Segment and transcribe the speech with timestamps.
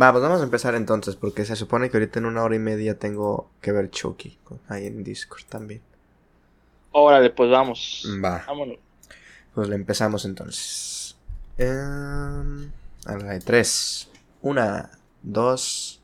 [0.00, 2.58] Va, pues vamos a empezar entonces, porque se supone que ahorita en una hora y
[2.58, 5.82] media tengo que ver Chucky ahí en Discord también.
[6.92, 8.06] Órale, pues vamos.
[8.24, 8.42] Va.
[8.46, 8.78] Vámonos.
[9.54, 11.16] Pues le empezamos entonces.
[11.58, 12.70] Em,
[13.04, 14.08] a la de tres.
[14.40, 14.90] Una,
[15.22, 16.00] dos.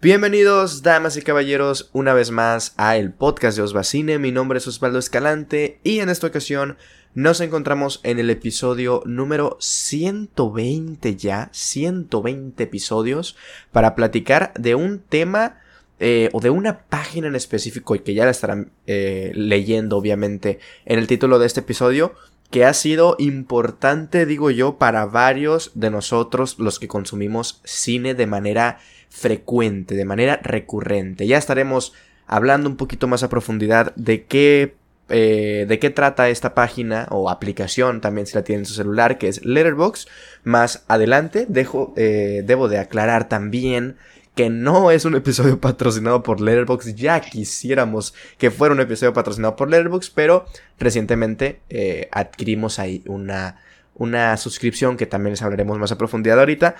[0.00, 4.20] Bienvenidos, damas y caballeros, una vez más a el podcast de Osbacine.
[4.20, 6.78] Mi nombre es Osvaldo Escalante y en esta ocasión
[7.14, 13.36] nos encontramos en el episodio número 120 ya, 120 episodios,
[13.72, 15.58] para platicar de un tema
[15.98, 20.60] eh, o de una página en específico y que ya la estarán eh, leyendo obviamente
[20.84, 22.14] en el título de este episodio,
[22.50, 28.26] que ha sido importante, digo yo, para varios de nosotros los que consumimos cine de
[28.26, 31.26] manera frecuente, de manera recurrente.
[31.26, 31.92] Ya estaremos
[32.26, 34.74] hablando un poquito más a profundidad de qué
[35.10, 39.18] eh, de qué trata esta página o aplicación también si la tiene en su celular
[39.18, 40.08] que es Letterbox
[40.44, 43.96] más adelante dejo eh, debo de aclarar también
[44.34, 49.56] que no es un episodio patrocinado por Letterbox ya quisiéramos que fuera un episodio patrocinado
[49.56, 50.46] por Letterbox pero
[50.78, 53.60] recientemente eh, adquirimos ahí una
[53.94, 56.76] una suscripción que también les hablaremos más a profundidad ahorita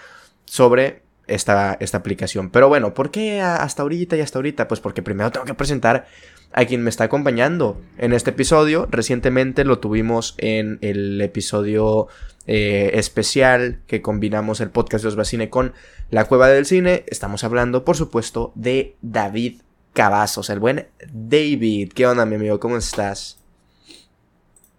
[0.47, 2.51] sobre esta, esta aplicación.
[2.51, 4.69] Pero bueno, ¿por qué hasta ahorita y hasta ahorita?
[4.69, 6.07] Pues porque primero tengo que presentar
[6.53, 8.89] a quien me está acompañando en este episodio.
[8.91, 12.09] Recientemente lo tuvimos en el episodio
[12.47, 15.73] eh, especial que combinamos el podcast de Osbacine con
[16.11, 17.05] La Cueva del Cine.
[17.07, 19.61] Estamos hablando, por supuesto, de David
[19.93, 21.93] Cavazos, el buen David.
[21.95, 22.59] ¿Qué onda, mi amigo?
[22.59, 23.39] ¿Cómo estás?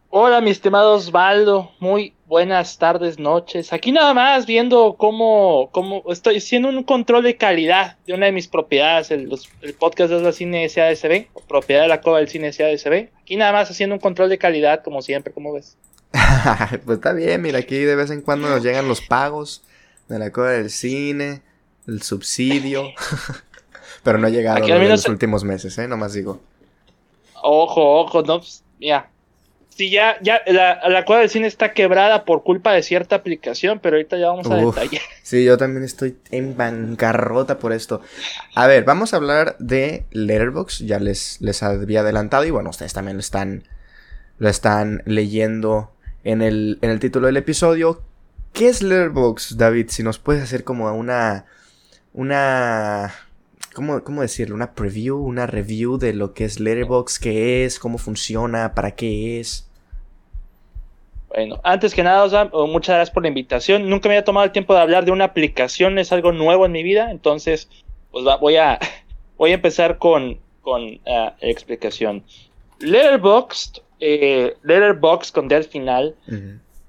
[0.09, 1.71] Hola, mi estimado Osvaldo.
[1.79, 3.73] Muy buenas tardes, noches.
[3.73, 8.31] Aquí nada más viendo cómo, cómo estoy haciendo un control de calidad de una de
[8.31, 9.27] mis propiedades, el,
[9.77, 13.09] podcast de la Cine SADSB, propiedad de la Cueva del Cine SADSB.
[13.21, 15.75] Aquí nada más haciendo un control de calidad, como siempre, como ves?
[16.85, 19.63] pues está bien, mira, aquí de vez en cuando nos llegan los pagos
[20.07, 21.41] de la Cueva del Cine,
[21.85, 22.93] el subsidio.
[24.03, 25.87] Pero no ha llegado en los últimos meses, ¿eh?
[25.89, 26.39] Nomás digo.
[27.43, 29.11] Ojo, ojo, no, pues, mira,
[29.75, 33.79] Sí, ya, ya, la, la cueva del cine está quebrada por culpa de cierta aplicación,
[33.79, 35.01] pero ahorita ya vamos a detallar.
[35.23, 38.01] Sí, yo también estoy en bancarrota por esto.
[38.53, 42.91] A ver, vamos a hablar de Letterboxd, ya les, les había adelantado y bueno, ustedes
[42.91, 43.63] también lo están,
[44.39, 45.93] lo están leyendo
[46.25, 48.01] en el, en el título del episodio.
[48.51, 49.87] ¿Qué es Letterboxd, David?
[49.89, 51.45] Si nos puedes hacer como una,
[52.11, 53.13] una
[53.73, 54.55] ¿cómo, ¿cómo, decirlo?
[54.55, 59.39] Una preview, una review de lo que es Letterboxd, qué es, cómo funciona, para qué
[59.39, 59.69] es.
[61.29, 63.89] Bueno, antes que nada, oh, muchas gracias por la invitación.
[63.89, 66.73] Nunca me había tomado el tiempo de hablar de una aplicación, es algo nuevo en
[66.73, 67.69] mi vida, entonces
[68.11, 68.79] pues voy, a,
[69.37, 72.23] voy a empezar con, con uh, explicación.
[72.79, 76.15] Letterboxd, eh, Letterboxd con D al final,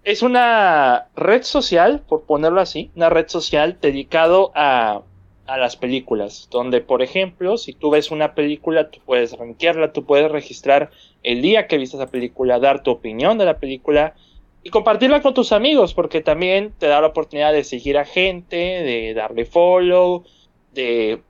[0.03, 5.03] es una red social, por ponerlo así, una red social dedicado a
[5.47, 10.05] a las películas, donde por ejemplo, si tú ves una película, tú puedes rankearla, tú
[10.05, 10.91] puedes registrar
[11.23, 14.15] el día que viste esa película, dar tu opinión de la película
[14.63, 18.57] y compartirla con tus amigos, porque también te da la oportunidad de seguir a gente,
[18.57, 20.25] de darle follow,
[20.73, 21.21] de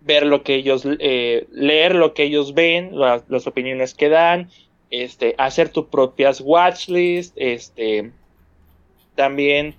[0.00, 4.50] ver lo que ellos, eh, leer lo que ellos ven, las opiniones que dan,
[4.90, 8.10] este, hacer tus propias watchlist, este,
[9.14, 9.76] también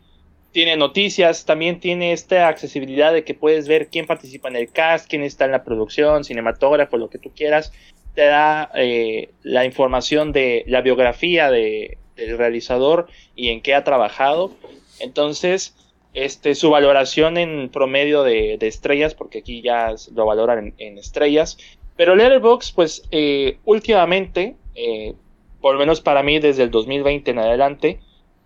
[0.51, 5.09] tiene noticias, también tiene esta accesibilidad de que puedes ver quién participa en el cast,
[5.09, 7.71] quién está en la producción, cinematógrafo, lo que tú quieras.
[8.15, 13.83] Te da eh, la información de la biografía de, del realizador y en qué ha
[13.83, 14.51] trabajado.
[14.99, 15.75] Entonces,
[16.13, 21.57] este, su valoración en promedio de, estrellas, porque aquí ya lo valoran en, estrellas.
[21.95, 25.13] Pero Letterboxd, pues eh, últimamente, eh,
[25.61, 27.99] por lo menos para mí desde el 2020 en adelante,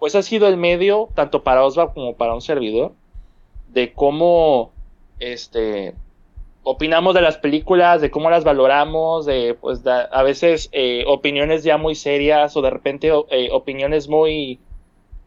[0.03, 2.91] pues ha sido el medio, tanto para Osva como para un servidor,
[3.69, 4.73] de cómo
[5.17, 5.95] este,
[6.61, 11.77] opinamos de las películas, de cómo las valoramos, de pues a veces eh, opiniones ya
[11.77, 14.59] muy serias o de repente eh, opiniones muy,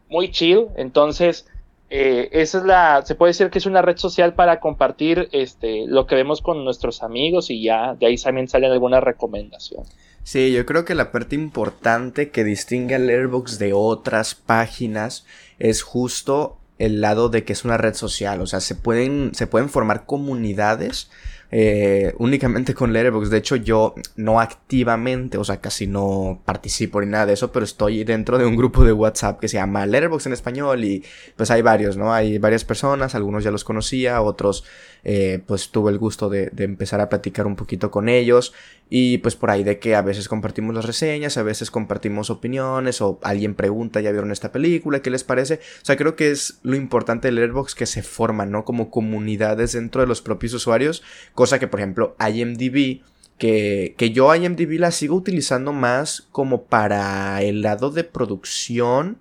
[0.09, 0.67] muy chill.
[0.75, 1.47] Entonces,
[1.89, 5.87] eh, esa es la, se puede decir que es una red social para compartir este,
[5.87, 9.89] lo que vemos con nuestros amigos y ya de ahí también salen algunas recomendaciones.
[10.27, 15.25] Sí, yo creo que la parte importante que distingue al Airbox de otras páginas
[15.57, 19.47] es justo el lado de que es una red social, o sea, se pueden, se
[19.47, 21.09] pueden formar comunidades
[21.49, 23.31] eh, únicamente con Letterboxd.
[23.31, 27.63] De hecho, yo no activamente, o sea, casi no participo ni nada de eso, pero
[27.63, 31.03] estoy dentro de un grupo de WhatsApp que se llama Letterboxd en español y
[31.35, 32.13] pues hay varios, ¿no?
[32.13, 34.65] Hay varias personas, algunos ya los conocía, otros
[35.03, 38.53] eh, pues tuve el gusto de, empezar a platicar un poquito con ellos
[38.89, 43.01] y pues por ahí de que a veces compartimos las reseñas, a veces compartimos opiniones
[43.01, 45.01] o alguien pregunta, ¿ya vieron esta película?
[45.01, 45.55] ¿Qué les parece?
[45.81, 48.65] O sea, creo que es lo importante del Letterboxd que se forman, ¿no?
[48.65, 51.03] Como comunidades dentro de los propios usuarios,
[51.37, 53.03] cosa que por ejemplo IMDb
[53.37, 59.19] que, que yo IMDb la sigo utilizando más como para el lado de producción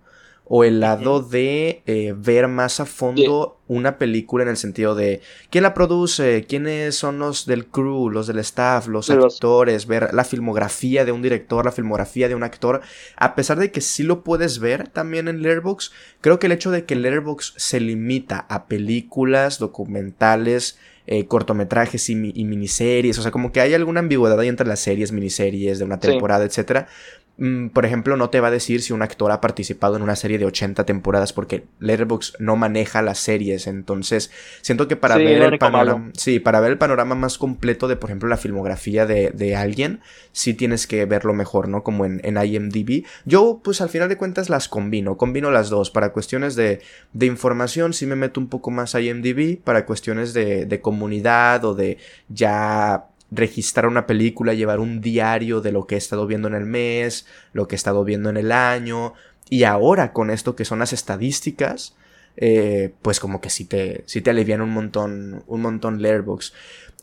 [0.49, 5.21] o el lado de eh, ver más a fondo una película en el sentido de
[5.51, 10.25] quién la produce, quiénes son los del crew, los del staff, los actores, ver la
[10.25, 12.81] filmografía de un director, la filmografía de un actor,
[13.17, 15.93] a pesar de que sí lo puedes ver también en Letterboxd,
[16.23, 22.33] creo que el hecho de que Letterboxd se limita a películas, documentales, eh, cortometrajes y,
[22.35, 25.85] y, miniseries, o sea, como que hay alguna ambigüedad ahí entre las series, miniseries de
[25.85, 27.26] una temporada, etcétera, Mm,
[27.75, 30.39] por ejemplo, no te va a decir si un actor ha participado en una serie
[30.39, 33.67] de 80 temporadas porque Letterboxd no maneja las series.
[33.67, 34.31] Entonces,
[34.63, 36.11] siento que para ver el panorama.
[36.15, 40.01] Sí, para ver el panorama más completo de, por ejemplo, la filmografía de, de alguien,
[40.33, 41.83] sí tienes que verlo mejor, ¿no?
[41.83, 43.05] Como en, en, IMDb.
[43.27, 45.19] Yo, pues al final de cuentas, las combino.
[45.19, 45.91] Combino las dos.
[45.91, 46.81] Para cuestiones de,
[47.13, 49.61] de información, sí me meto un poco más a IMDb.
[49.63, 51.99] Para cuestiones de, de comunidad o de
[52.31, 56.67] ya registrar una película, llevar un diario de lo que he estado viendo en el
[56.67, 59.15] mes, lo que he estado viendo en el año.
[59.49, 61.95] Y ahora con esto que son las estadísticas,
[62.37, 66.53] eh, pues como que sí te, sí te alivian un montón, un montón Letterboxd.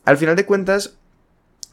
[0.05, 0.97] Al final de cuentas,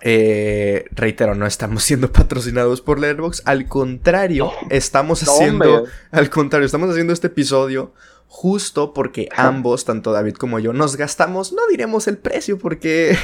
[0.02, 3.42] eh, reitero, no estamos siendo patrocinados por Letterboxd.
[3.46, 5.84] Al contrario, estamos haciendo.
[6.10, 7.92] al contrario, estamos haciendo este episodio
[8.32, 13.18] justo porque ambos, tanto David como yo, nos gastamos, no diremos el precio porque...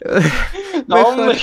[0.88, 1.36] mejor,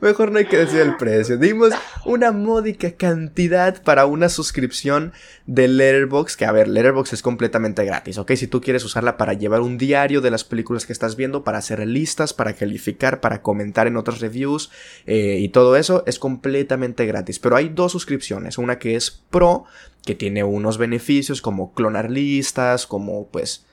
[0.00, 1.38] mejor, no hay que decir el precio.
[1.38, 1.72] Dimos
[2.04, 5.14] una módica cantidad para una suscripción
[5.46, 8.32] de Letterboxd, que a ver, Letterboxd es completamente gratis, ¿ok?
[8.34, 11.56] Si tú quieres usarla para llevar un diario de las películas que estás viendo, para
[11.56, 14.70] hacer listas, para calificar, para comentar en otras reviews
[15.06, 17.38] eh, y todo eso, es completamente gratis.
[17.38, 19.64] Pero hay dos suscripciones, una que es Pro,
[20.04, 23.66] que tiene unos beneficios como clonar listas, como pues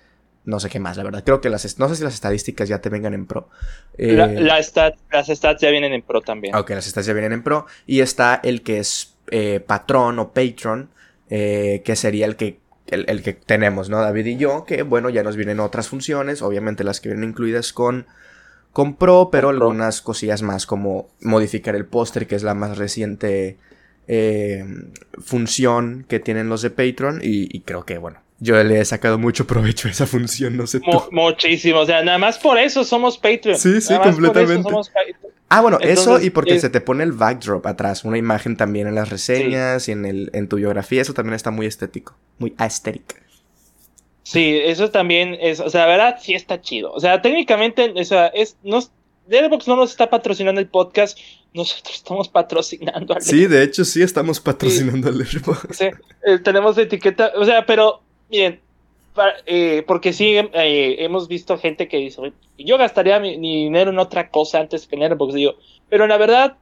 [0.45, 1.23] no sé qué más, la verdad.
[1.23, 3.49] Creo que las no sé si las estadísticas ya te vengan en pro.
[3.97, 6.55] Eh, las stats ya vienen en pro también.
[6.55, 7.65] Ok, las stats ya vienen en pro.
[7.85, 10.89] Y está el que es eh, patrón o patron,
[11.29, 14.01] eh, que sería el que el, que tenemos, ¿no?
[14.01, 17.71] David y yo, que bueno, ya nos vienen otras funciones, obviamente las que vienen incluidas
[17.71, 18.07] con,
[18.73, 23.59] con Pro, pero algunas cosillas más como modificar el póster, que es la más reciente
[24.11, 24.65] eh,
[25.23, 29.45] función que tienen los de Patreon y, creo que, bueno, yo le he sacado mucho
[29.45, 33.59] provecho a esa función, no sé Muchísimo, o sea, nada más por eso somos Patreon.
[33.59, 34.67] Sí, sí, completamente.
[35.47, 38.95] Ah, bueno, eso y porque se te pone el backdrop atrás, una imagen también en
[38.95, 43.21] las reseñas y en, el, en tu biografía, eso también está muy estético, muy aesthetic.
[44.23, 46.91] Sí, eso también es, o sea, la verdad sí está chido.
[46.93, 48.79] O sea, técnicamente, o sea, es, no,
[49.27, 51.19] Letterboxd no nos está patrocinando el podcast,
[51.53, 55.71] nosotros estamos patrocinando al Sí, de hecho sí estamos patrocinando al Letterboxd.
[55.73, 55.85] Sí,
[56.25, 58.59] eh, tenemos etiqueta, o sea, pero miren,
[59.45, 64.29] eh, porque sí eh, hemos visto gente que dice, yo gastaría mi, dinero en otra
[64.29, 65.55] cosa antes que en digo,
[65.89, 66.57] pero la verdad,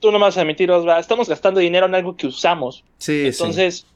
[0.00, 2.84] tú no vas a mentir, estamos gastando dinero en algo que usamos.
[2.96, 3.86] Sí, Entonces,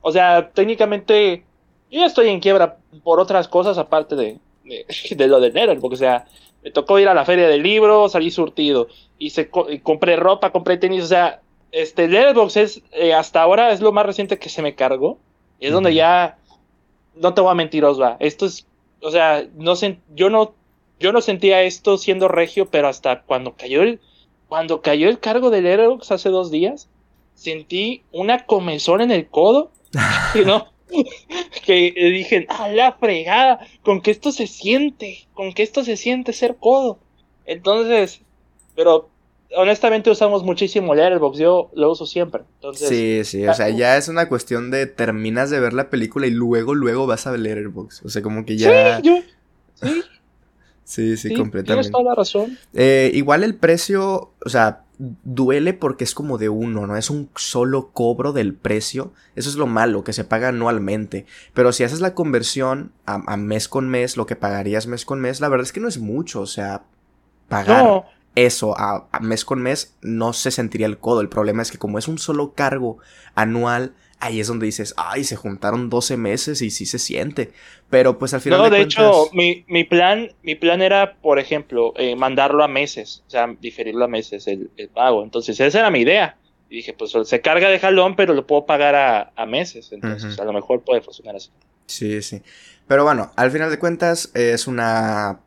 [0.00, 1.44] o sea, técnicamente
[1.90, 5.96] yo ya estoy en quiebra por otras cosas aparte de, de, lo de Letterboxd, o
[5.96, 6.26] sea,
[6.64, 8.88] me tocó ir a la feria del libro, salí surtido.
[9.18, 11.04] Y, se, compré ropa, compré tenis.
[11.04, 14.74] O sea, este Letterboxd es, eh, hasta ahora es lo más reciente que se me
[14.74, 15.18] cargó.
[15.60, 16.38] es donde ya,
[17.14, 18.16] no te voy a mentir, Osva.
[18.18, 18.66] Esto es,
[19.02, 19.74] o sea, no
[20.16, 20.54] yo no,
[20.98, 24.00] yo no sentía esto siendo regio, pero hasta cuando cayó el,
[24.48, 26.88] cuando cayó el cargo de Letterboxd hace dos días,
[27.34, 29.70] sentí una comezón en el codo.
[30.34, 30.68] y no,
[31.64, 36.32] que dije, a la fregada, con que esto se siente, con que esto se siente
[36.32, 36.98] ser codo.
[37.46, 38.20] Entonces,
[38.74, 39.08] pero
[39.56, 42.42] honestamente usamos muchísimo Letterboxd, yo lo uso siempre.
[42.56, 46.26] Entonces, sí, sí, o sea, ya es una cuestión de terminas de ver la película
[46.26, 48.06] y luego, luego vas a Letterboxd.
[48.06, 48.96] O sea, como que ya...
[48.96, 49.16] Sí, yo,
[49.74, 50.02] sí.
[50.84, 51.90] sí, sí, completamente.
[51.90, 52.58] Tienes toda la razón.
[52.72, 56.96] Eh, igual el precio, o sea, duele porque es como de uno, ¿no?
[56.96, 59.12] Es un solo cobro del precio.
[59.34, 61.26] Eso es lo malo, que se paga anualmente.
[61.52, 65.40] Pero si haces la conversión a, mes con mes, lo que pagarías mes con mes,
[65.40, 66.40] la verdad es que no es mucho.
[66.40, 66.84] O sea,
[67.48, 71.20] pagar eso a, mes con mes no se sentiría el codo.
[71.20, 72.98] El problema es que como es un solo cargo
[73.34, 73.94] anual,
[74.24, 77.52] ahí es donde dices, ay, se juntaron 12 meses y sí se siente.
[77.90, 78.58] Pero pues al final.
[78.58, 83.22] No, de, hecho, mi, mi, plan, mi plan era, por ejemplo, eh, mandarlo a meses,
[83.26, 85.22] o sea, diferirlo a meses el, el, pago.
[85.22, 86.36] Entonces, esa era mi idea.
[86.70, 89.92] Y dije, pues se carga de jalón, pero lo puedo pagar a, a meses.
[89.92, 91.50] Entonces, a lo mejor puede funcionar así.
[91.86, 92.42] Sí, sí.
[92.88, 95.40] Pero bueno, al final de cuentas, es una,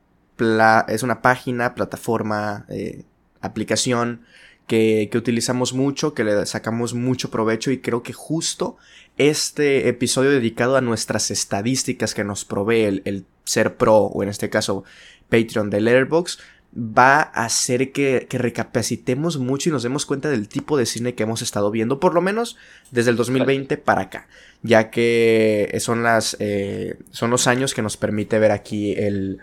[0.87, 3.03] es una página, plataforma, eh,
[3.41, 4.25] aplicación
[4.67, 8.77] que, utilizamos mucho, que le sacamos mucho provecho y creo que justo
[9.17, 14.49] este episodio dedicado a nuestras estadísticas que nos provee el, ser pro o en este
[14.49, 14.83] caso
[15.29, 16.39] Patreon de Letterboxd
[16.77, 21.23] va a hacer que, recapacitemos mucho y nos demos cuenta del tipo de cine que
[21.23, 22.57] hemos estado viendo, por lo menos
[22.91, 24.27] desde el 2020 para acá,
[24.63, 29.39] ya que son, las, eh, son los años que nos permite ver aquí el,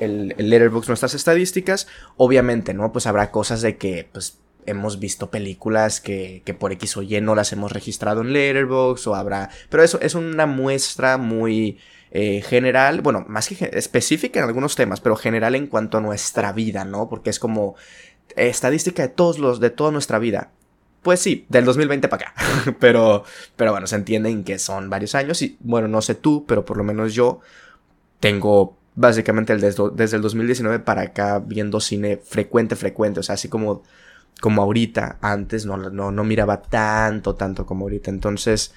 [0.00, 1.88] el, el Letterboxd, nuestras estadísticas.
[2.16, 2.92] Obviamente, ¿no?
[2.92, 7.20] Pues habrá cosas de que, pues, hemos visto películas que, que, por X o Y
[7.20, 9.50] no las hemos registrado en Letterboxd o habrá...
[9.70, 11.78] Pero eso es una muestra muy
[12.10, 16.52] eh, general, bueno, más que específica en algunos temas, pero general en cuanto a nuestra
[16.52, 17.08] vida, ¿no?
[17.08, 17.74] Porque es como
[18.36, 20.50] estadística de todos los, de toda nuestra vida.
[21.02, 22.34] Pues sí, del 2020 para acá.
[22.80, 23.24] pero,
[23.56, 26.76] pero bueno, se entienden que son varios años y bueno, no sé tú, pero por
[26.76, 27.40] lo menos yo
[28.20, 33.48] tengo básicamente el desde el 2019 para acá viendo cine frecuente, frecuente, o sea, así
[33.48, 33.82] como
[34.40, 35.18] como ahorita.
[35.20, 38.10] Antes no, no, no miraba tanto, tanto como ahorita.
[38.10, 38.72] Entonces,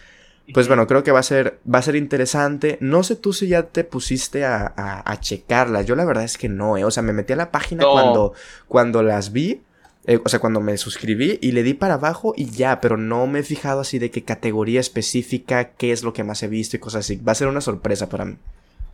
[0.53, 2.77] pues bueno, creo que va a ser, va a ser interesante.
[2.81, 5.85] No sé tú si ya te pusiste a, a, checarlas.
[5.85, 6.85] Yo la verdad es que no, ¿eh?
[6.85, 8.33] O sea, me metí a la página cuando,
[8.67, 9.61] cuando las vi.
[10.05, 13.27] Eh, o sea, cuando me suscribí y le di para abajo y ya, pero no
[13.27, 16.77] me he fijado así de qué categoría específica, qué es lo que más he visto
[16.77, 17.17] y cosas así.
[17.17, 18.37] Va a ser una sorpresa para mí.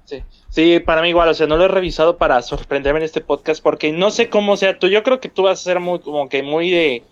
[0.05, 0.24] Sí.
[0.50, 3.62] sí, para mí igual, o sea, no lo he revisado para sorprenderme en este podcast
[3.62, 4.88] porque no sé cómo sea tú.
[4.88, 7.03] Yo creo que tú vas a ser muy, como que muy de,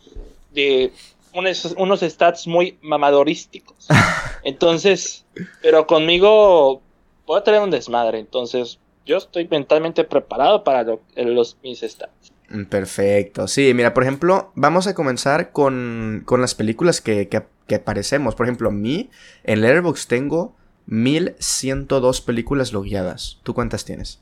[0.52, 0.92] de
[1.34, 3.88] unos, unos stats muy mamadorísticos.
[4.44, 5.26] Entonces,
[5.62, 6.82] pero conmigo
[7.26, 8.20] voy a tener un desmadre.
[8.20, 10.86] Entonces, yo estoy mentalmente preparado para
[11.16, 12.32] los, mis stats.
[12.50, 13.48] Mm, perfecto.
[13.48, 18.36] Sí, mira, por ejemplo, vamos a comenzar con, con las películas que, que, que aparecemos.
[18.36, 19.10] Por ejemplo, a mí
[19.44, 23.40] en Letterboxd tengo 1102 películas logueadas.
[23.44, 24.20] ¿Tú cuántas tienes?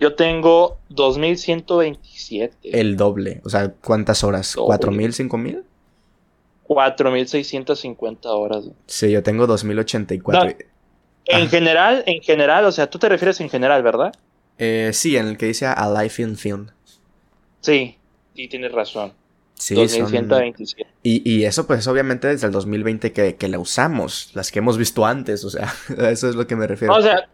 [0.00, 2.80] Yo tengo 2127.
[2.80, 3.40] El doble.
[3.44, 4.56] O sea, ¿cuántas horas?
[4.56, 5.64] ¿4000, 5000?
[6.62, 8.64] 4650 horas.
[8.86, 10.56] Sí, yo tengo 2084.
[11.24, 14.12] en general, en general, o sea, tú te refieres en general, ¿verdad?
[14.58, 16.68] Eh, sí, en el que dice A Life in Film.
[17.60, 17.96] Sí,
[18.34, 19.12] sí, tienes razón.
[19.58, 20.90] Sí, 2127.
[21.02, 24.78] Y, y, eso pues obviamente desde el 2020 que, que la usamos, las que hemos
[24.78, 26.94] visto antes, o sea, a eso es lo que me refiero.
[26.94, 27.28] O sea,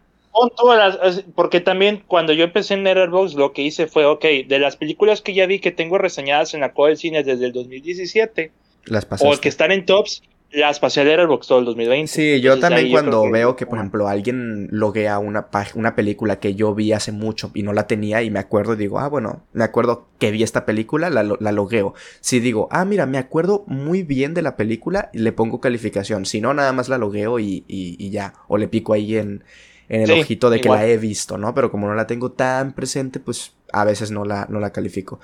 [1.35, 5.21] porque también cuando yo empecé en Letterboxd lo que hice fue, ok, de las películas
[5.21, 8.51] que ya vi que tengo reseñadas en la Coda del Cine desde el 2017,
[8.85, 10.23] las o que están en tops,
[10.55, 12.07] las pasé a Letterboxd todo el 2020.
[12.07, 16.73] Sí, yo también cuando veo que, por ejemplo, alguien loguea una, una película que yo
[16.73, 19.63] vi hace mucho y no la tenía y me acuerdo y digo, ah, bueno, me
[19.63, 21.93] acuerdo que vi esta película, la, la logueo.
[22.21, 26.25] Si digo, ah, mira, me acuerdo muy bien de la película, le pongo calificación.
[26.25, 28.33] Si no, nada más la logueo y, y, ya.
[28.47, 29.43] O le pico ahí en,
[29.89, 31.53] en el ojito de que la he visto, ¿no?
[31.53, 35.19] Pero como no la tengo tan presente, pues a veces no la, no la califico.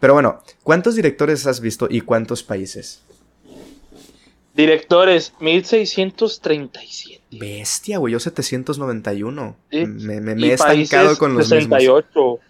[0.00, 3.02] Pero bueno, ¿cuántos directores has visto y cuántos países?
[4.56, 7.22] Directores, 1637.
[7.30, 9.56] Bestia, güey, yo 791.
[9.70, 12.40] Me, me, he estancado con los 68.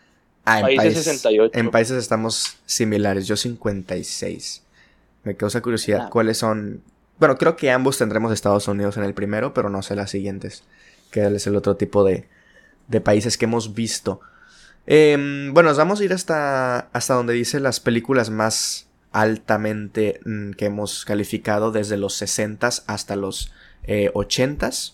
[0.45, 1.59] Ah, en países 68.
[1.59, 4.63] En países estamos similares, yo 56.
[5.25, 6.11] Me causa curiosidad ah.
[6.11, 6.83] cuáles son.
[7.19, 10.63] Bueno, creo que ambos tendremos Estados Unidos en el primero, pero no sé las siguientes.
[11.11, 12.29] Que es el otro tipo de,
[12.87, 14.21] de países que hemos visto.
[14.87, 18.86] Em, bueno, nos vamos a ir hasta, hasta donde dice las películas más
[19.17, 23.51] altamente mm, que hemos calificado desde los 60s hasta los
[23.87, 24.93] 80s.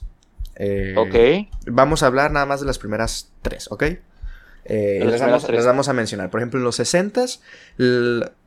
[0.55, 1.67] Eh, eh, ok.
[1.67, 3.83] Vamos a hablar nada más de las primeras tres, ¿ok?
[4.65, 5.21] Eh, las,
[5.67, 6.31] vamos, a mencionar.
[6.31, 7.41] Por ejemplo, en los 60s,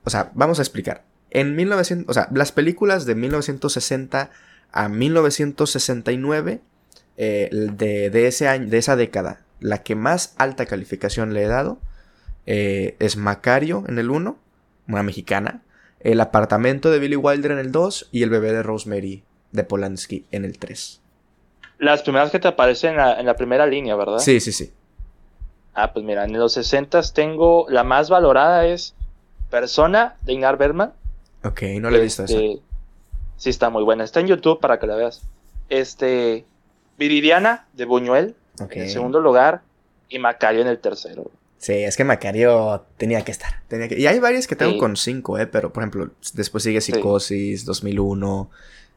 [0.06, 1.04] o sea, vamos a explicar.
[1.30, 4.30] En 1900, o sea, las películas de 1960
[4.72, 6.62] a 1969
[7.18, 11.80] de, de, ese año, de esa década, la que más alta calificación le he dado
[12.46, 14.40] es Macario en el 1,
[14.88, 15.65] una mexicana,
[16.06, 20.26] el apartamento de Billy Wilder en el 2 y el bebé de Rosemary de Polanski
[20.32, 21.02] en el 3.
[21.80, 24.20] Las primeras que te aparecen en la, primera línea, ¿verdad?
[24.20, 24.72] Sí, sí, sí.
[25.74, 28.94] Ah, pues mira, en los 60 tengo la más valorada es
[29.50, 30.94] Persona de Ingmar Bergman.
[31.44, 32.36] Ok, no la he visto esa.
[32.36, 32.62] Este,
[33.38, 34.04] sí, está muy buena.
[34.04, 35.24] Está en YouTube para que la veas.
[35.70, 36.46] Este,
[37.00, 38.36] Viridiana de Buñuel
[38.70, 39.64] en segundo lugar
[40.08, 41.32] y Macario en el tercero.
[41.58, 43.62] Sí, es que Macario tenía que estar.
[43.68, 44.00] Tenía que...
[44.00, 45.48] Y hay varias que tengo con 5, ¿eh?
[45.48, 48.50] Pero, por ejemplo, después sigue Psicosis, 2001.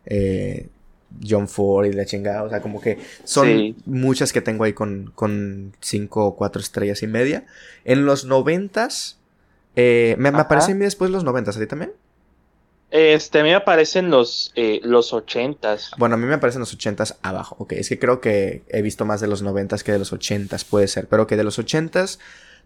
[0.07, 0.69] Eh,
[1.27, 2.43] John Ford y la chingada.
[2.43, 3.77] O sea, como que son Sí.
[3.87, 7.47] muchas que tengo ahí con, con cinco o cuatro estrellas y media.
[7.85, 9.19] En los noventas,
[9.77, 11.93] eh, me, me aparecen después los noventas, ¿a ti también?
[12.91, 15.91] Este, a mí me aparecen los, eh, los ochentas.
[15.99, 17.57] Bueno, a mí me aparecen los ochentas abajo.
[17.59, 20.65] Ok, es que creo que he visto más de los noventas que de los ochentas,
[20.65, 21.07] puede ser.
[21.07, 22.19] Pero que de los ochentas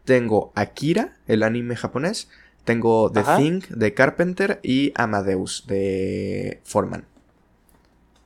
[0.04, 2.28] tengo Akira, el anime japonés.
[2.64, 3.36] Tengo The Ajá.
[3.38, 7.06] Thing de Carpenter y Amadeus de Foreman.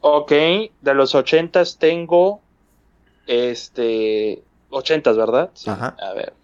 [0.00, 2.40] Ok, de los ochentas tengo,
[3.26, 5.50] este, ochentas, ¿verdad?
[5.54, 5.96] Sí, Ajá.
[5.98, 6.34] A ver.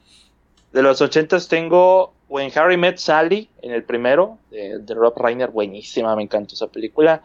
[0.73, 5.51] De los ochentas tengo When Harry Met Sally en el primero, de, de Rob Reiner,
[5.51, 7.23] buenísima, me encantó esa película.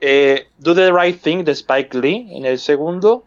[0.00, 3.24] Eh, Do the Right Thing de Spike Lee en el segundo.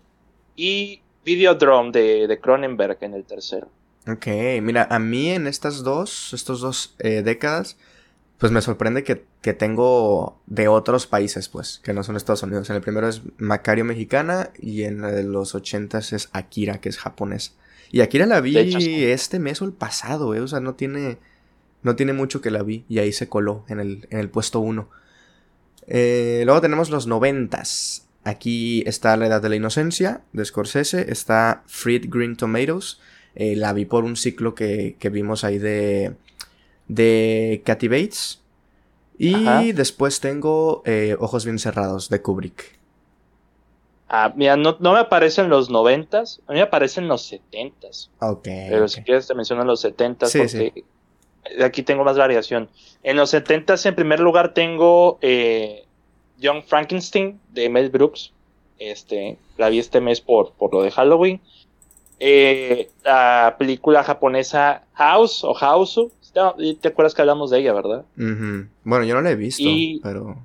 [0.56, 3.70] Y Videodrome de, de Cronenberg en el tercero.
[4.08, 4.28] Ok,
[4.62, 7.78] mira, a mí en estas dos, estos dos eh, décadas,
[8.38, 12.70] pues me sorprende que, que tengo de otros países, pues, que no son Estados Unidos.
[12.70, 16.90] En el primero es Macario mexicana y en la de los ochentas es Akira, que
[16.90, 17.56] es japonés.
[17.92, 19.04] Y Akira la vi De hecho, sí.
[19.04, 21.18] este mes o el pasado, eh, o sea, no tiene,
[21.84, 24.60] no tiene mucho que la vi y ahí se coló en el, en el puesto
[24.60, 24.90] uno.
[25.88, 28.08] Eh, luego tenemos los noventas.
[28.24, 33.00] Aquí está La Edad de la Inocencia de Scorsese, está Fried Green Tomatoes,
[33.40, 36.14] eh, la vi por un ciclo que, que vimos ahí de,
[36.90, 38.42] de Kathy Bates.
[39.18, 39.64] Y Ajá.
[39.74, 42.78] después tengo eh, Ojos Bien Cerrados de Kubrick.
[44.10, 48.10] Ah, mira, no, no me aparecen los noventas, a mí me aparecen los setentas.
[48.20, 48.44] Ok.
[48.44, 50.84] Pero si quieres te menciono los 70 Sí, porque
[51.64, 52.70] aquí tengo más variación.
[53.04, 55.86] En los 70 en primer lugar tengo eh,
[56.40, 58.34] Young Frankenstein de Mel Brooks.
[58.80, 61.40] Este, la vi este mes por, por lo de Halloween.
[62.20, 66.00] Eh, la película japonesa House o House.
[66.82, 68.06] ¿Te acuerdas que hablamos de ella, verdad?
[68.84, 70.38] Bueno, yo no la he visto, Y- pero...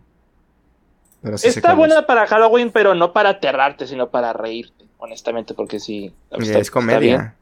[1.23, 2.05] Pero sí sé Está buena es.
[2.05, 6.13] para Halloween, pero no para aterrarte, sino para reírte, honestamente, porque sí.
[6.31, 7.35] Está- es comedia.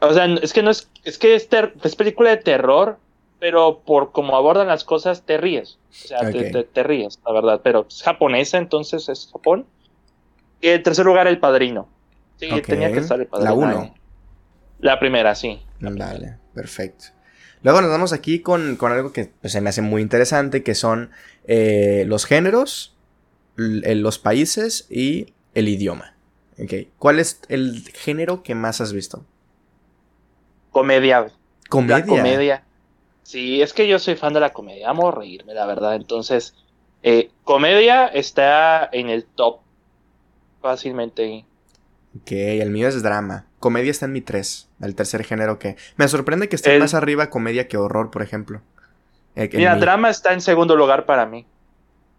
[0.00, 1.48] O sea, es que no es, es que es,
[1.84, 2.98] es película de terror,
[3.38, 5.78] pero por cómo abordan las cosas te ríes.
[5.90, 7.60] O sea, te- te ríes, la verdad.
[7.62, 9.64] Pero es japonesa, entonces es Japón.
[10.60, 11.86] Y en tercer lugar, El Padrino.
[12.38, 13.50] Sí, tenía que estar El Padrino.
[13.50, 13.80] La uno.
[13.80, 13.92] ahí.
[14.78, 15.60] La primera, sí.
[15.80, 17.06] Vale, perfecto.
[17.62, 20.74] Luego nos vamos aquí con, con algo que pues, se me hace muy interesante, que
[20.74, 21.10] son
[21.44, 22.96] eh, los géneros,
[23.58, 26.14] eh, los países y el idioma.
[26.62, 29.24] Ok, ¿Cuál es el género que más has visto?
[30.70, 31.30] Comedia.
[31.68, 31.98] Comedia.
[31.98, 32.64] La comedia.
[33.22, 34.88] Sí, es que yo soy fan de la comedia.
[34.88, 35.96] Amo reírme, la verdad.
[35.96, 36.54] Entonces,
[37.02, 39.60] eh, comedia está en el top.
[40.62, 41.44] Fácilmente.
[42.16, 43.46] Ok, el mío es drama.
[43.60, 45.76] Comedia está en mi 3, el tercer género que...
[45.96, 48.62] Me sorprende que esté El- más arriba comedia que horror, por ejemplo.
[49.36, 51.46] Eh, Mira, mi- drama está en segundo lugar para mí.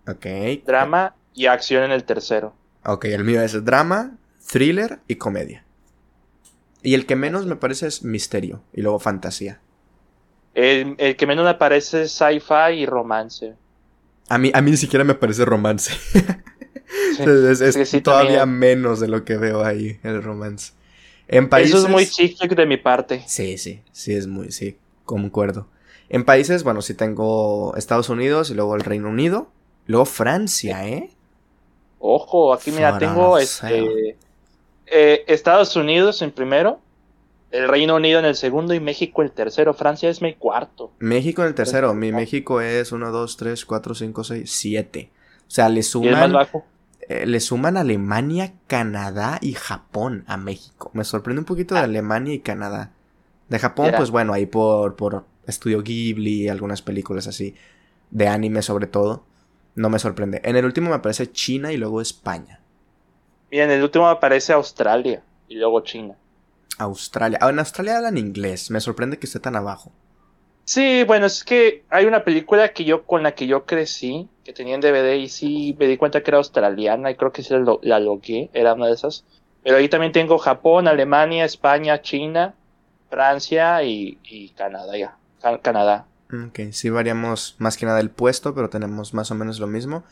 [0.07, 0.25] Ok.
[0.65, 2.53] Drama y acción en el tercero.
[2.85, 4.17] Ok, el mío es drama,
[4.51, 5.65] thriller y comedia.
[6.81, 9.59] Y el que menos me parece es misterio y luego fantasía.
[10.53, 13.55] El, el que menos me parece es sci-fi y romance.
[14.29, 15.93] A mí, a mí ni siquiera me parece romance.
[17.15, 17.23] Sí.
[17.23, 18.79] es es sí, sí, todavía también.
[18.81, 20.73] menos de lo que veo ahí, el romance.
[21.27, 21.75] En países...
[21.75, 23.23] Eso es muy chic de mi parte.
[23.27, 25.67] Sí, sí, sí, es muy, sí, concuerdo.
[26.09, 29.51] En países, bueno, sí tengo Estados Unidos y luego el Reino Unido.
[29.85, 31.11] Luego Francia, ¿eh?
[31.99, 34.17] Ojo, aquí mira, tengo este,
[34.87, 36.79] eh, Estados Unidos en primero,
[37.51, 39.73] el Reino Unido en el segundo y México el tercero.
[39.73, 40.91] Francia es mi cuarto.
[40.99, 41.93] México en el tercero.
[41.93, 45.11] Mi México es 1, 2, 3, 4, 5, 6, 7.
[45.11, 46.65] O sea, le Y el más suman, bajo.
[47.09, 50.91] Eh, le suman Alemania, Canadá y Japón a México.
[50.93, 51.83] Me sorprende un poquito de Ah.
[51.83, 52.91] Alemania y Canadá.
[53.49, 57.55] De Japón, pues bueno, ahí por, por Estudio Ghibli y algunas películas así.
[58.11, 59.23] De anime sobre todo.
[59.75, 60.39] No me sorprende.
[60.43, 62.59] En el último me aparece China y luego España.
[63.51, 66.15] Mira, en el último aparece Australia y luego China.
[66.77, 67.39] Australia.
[67.41, 68.69] Ah, en Australia hablan inglés.
[68.71, 69.91] Me sorprende que esté tan abajo.
[70.71, 74.53] Sí, bueno, es que hay una película que yo con la que yo crecí, que
[74.53, 77.53] tenía en DVD y sí me di cuenta que era australiana y creo que sí
[77.55, 79.25] la, la logué, era una de esas.
[79.61, 82.59] Pero ahí también tengo Japón, Alemania, España, China,
[83.09, 85.19] Francia y, y Canadá, ya.
[85.39, 86.08] Ca- Canadá.
[86.31, 90.03] Ok, sí variamos más que nada el puesto, pero tenemos más o menos lo mismo.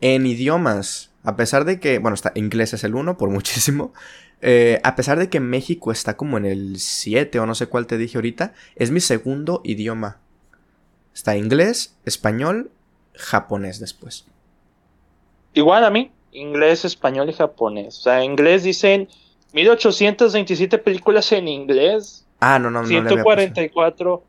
[0.00, 3.92] En idiomas, a pesar de que, bueno, está, inglés es el uno por muchísimo.
[4.40, 7.86] eh, a pesar de que México está como en el 7 o no sé cuál
[7.86, 10.18] te dije ahorita, es mi segundo idioma.
[11.14, 12.70] Está inglés, español,
[13.14, 14.26] japonés después.
[15.54, 17.98] Igual a mí, inglés, español y japonés.
[17.98, 19.08] O sea, en inglés dicen
[19.52, 23.00] 1827 películas en inglés, Ah, no, no, no.
[23.00, 24.24] le había 144,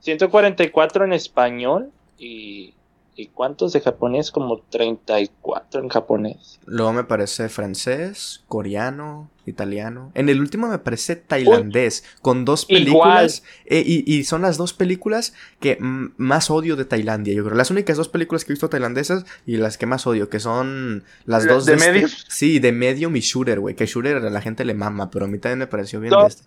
[0.00, 2.74] 144 en español y,
[3.20, 4.30] ¿Y cuántos de japonés?
[4.30, 6.58] Como 34 en japonés.
[6.64, 10.10] Luego me parece francés, coreano, italiano.
[10.14, 13.42] En el último me parece tailandés, con dos películas.
[13.66, 17.56] Eh, y, son las dos películas que más odio de Tailandia, yo creo.
[17.56, 21.04] Las únicas dos películas que he visto tailandesas y las que más odio, que son
[21.26, 23.74] las dos de, de este Sí, de medio mi Shooter, güey.
[23.74, 26.44] Que Shooter a la gente le mama, pero a mí también me pareció bien este.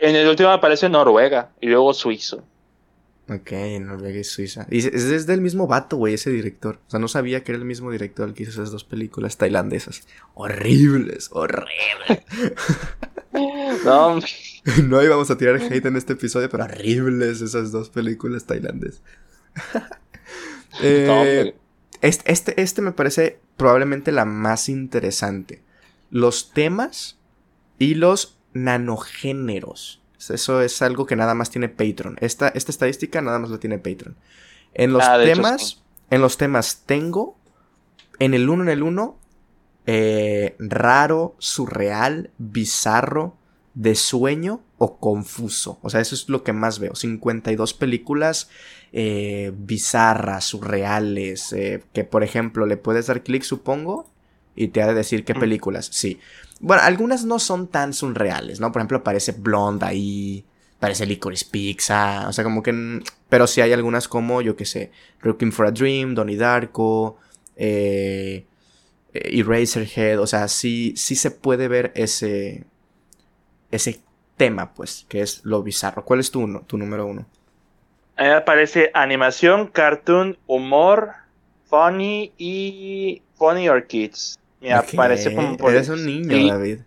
[0.00, 2.44] En el último aparece Noruega y luego Suizo.
[3.30, 4.66] Ok, Noruega y Suiza.
[4.70, 6.80] Y es, del mismo vato, güey, ese director.
[6.86, 9.36] O sea, no sabía que era el mismo director el que hizo esas dos películas
[9.36, 10.06] tailandesas.
[10.32, 12.22] Horribles, horribles.
[13.84, 14.18] no.
[14.82, 19.02] no íbamos a tirar hate en este episodio, pero horribles esas dos películas tailandesas.
[20.82, 21.54] eh,
[22.00, 25.62] este, este, este me parece probablemente la más interesante.
[26.10, 27.18] Los temas
[27.78, 30.00] y los nanogéneros.
[30.18, 32.16] Eso es algo que nada más tiene Patreon.
[32.20, 34.16] Esta, esta estadística nada más lo tiene Patreon.
[34.74, 37.38] En los ah, temas, en los temas tengo,
[38.18, 39.18] en el 1 en el 1,
[39.86, 43.36] eh, raro, surreal, bizarro,
[43.74, 45.78] de sueño o confuso.
[45.82, 46.96] O sea, eso es lo que más veo.
[46.96, 48.50] 52 películas
[48.92, 54.10] eh, bizarras, surreales, eh, que por ejemplo le puedes dar clic, supongo,
[54.56, 55.88] y te ha de decir qué películas.
[55.92, 56.18] Sí.
[56.60, 58.72] Bueno, algunas no son tan surreales, ¿no?
[58.72, 60.44] Por ejemplo, aparece Blonde ahí,
[60.76, 63.02] aparece Licorice Pizza, o sea, como que...
[63.28, 64.90] Pero sí hay algunas como, yo qué sé,
[65.20, 67.18] Looking for a Dream, Donnie Darko,
[67.56, 68.46] eh,
[69.12, 72.64] eh, Eraserhead, o sea, sí, sí se puede ver ese...
[73.70, 74.00] Ese
[74.38, 76.04] tema, pues, que es lo bizarro.
[76.04, 77.26] ¿Cuál es tu, tu número uno?
[78.16, 81.12] Ahí aparece animación, cartoon, humor,
[81.66, 84.38] funny y funny or kids.
[84.60, 86.78] Me aparece como por Eres un niño, David.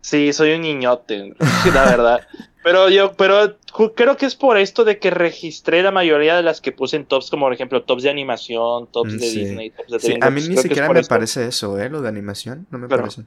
[0.00, 1.34] Sí, soy un niñote,
[1.74, 2.20] la verdad.
[2.62, 3.56] Pero yo, pero
[3.94, 7.04] creo que es por esto de que registré la mayoría de las que puse en
[7.04, 10.42] tops, como por ejemplo tops de animación, tops de Disney, tops de sí, A mí
[10.48, 11.88] ni siquiera me parece eso, ¿eh?
[11.88, 13.22] Lo de animación, no me parece.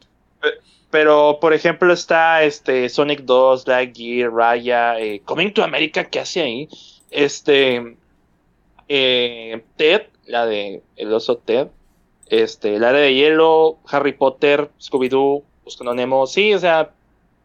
[0.90, 6.42] Pero, por ejemplo, está este Sonic 2, Gear, Raya, eh, Coming to America, ¿qué hace
[6.42, 6.70] ahí?
[7.10, 7.96] Este.
[8.90, 11.68] Eh, Ted, la de El oso Ted
[12.32, 16.92] este, el área de hielo, Harry Potter, Scooby-Doo, Buscando Nemo, sí, o sea,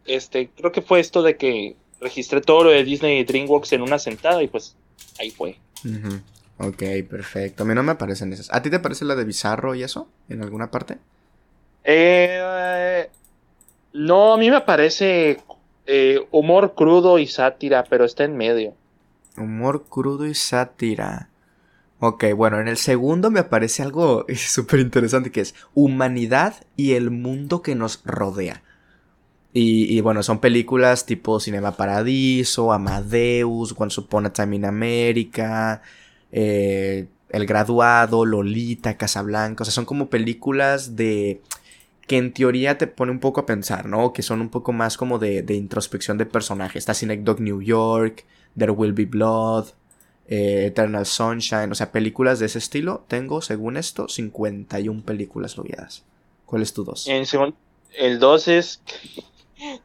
[0.05, 3.81] este, creo que fue esto de que registré todo lo de Disney y DreamWorks en
[3.81, 4.77] una sentada y pues
[5.19, 5.57] ahí fue.
[6.57, 7.63] Ok, perfecto.
[7.63, 8.51] A mí no me aparecen esas.
[8.53, 10.07] ¿A ti te parece la de Bizarro y eso?
[10.29, 10.97] ¿En alguna parte?
[11.83, 13.09] Eh,
[13.91, 15.41] no, a mí me parece
[15.85, 18.73] eh, humor crudo y sátira, pero está en medio.
[19.35, 21.29] Humor crudo y sátira.
[21.99, 27.09] Ok, bueno, en el segundo me aparece algo súper interesante que es humanidad y el
[27.11, 28.63] mundo que nos rodea.
[29.59, 35.81] Y, bueno, son películas tipo Cinema Paradiso, Amadeus, Once Upon a Time in America,
[36.31, 39.63] eh, El Graduado, Lolita, Casablanca.
[39.63, 41.41] O sea, son como películas de
[42.05, 44.13] que en teoría te pone un poco a pensar, ¿no?
[44.13, 46.87] Que son un poco más como de, de introspección de personajes.
[46.87, 49.69] Está Dog New York, There Will Be Blood,
[50.27, 53.05] eh, Eternal Sunshine, o sea, películas de ese estilo.
[53.07, 56.03] Tengo, según esto, 51 películas logueadas.
[56.45, 57.07] ¿Cuál es tu 2?
[57.97, 58.81] el 2 es...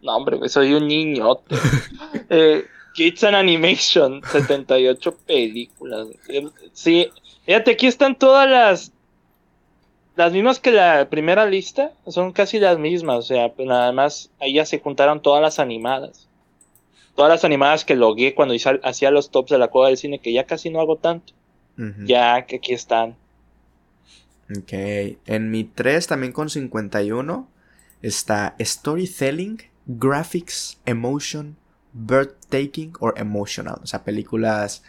[0.02, 1.40] No, hombre, soy un niño.
[2.30, 6.08] eh, Kids and Animation, 78 películas.
[6.72, 7.10] Sí,
[7.46, 8.92] fíjate, aquí están todas las...
[10.14, 14.30] Las mismas que la primera lista, son casi las mismas, o sea, pues nada más
[14.40, 16.28] ahí ya se juntaron todas las animadas
[17.14, 20.32] todas las animadas que logué cuando hacía los tops de la cueva del cine, que
[20.32, 21.32] ya casi no hago tanto.
[22.04, 23.16] Ya que aquí están.
[24.56, 24.72] Ok.
[25.26, 27.48] En mi 3 también con 51
[28.02, 31.56] está Storytelling, Graphics, Emotion,
[31.92, 33.80] Bird Taking or Emotional.
[33.82, 34.82] O sea, películas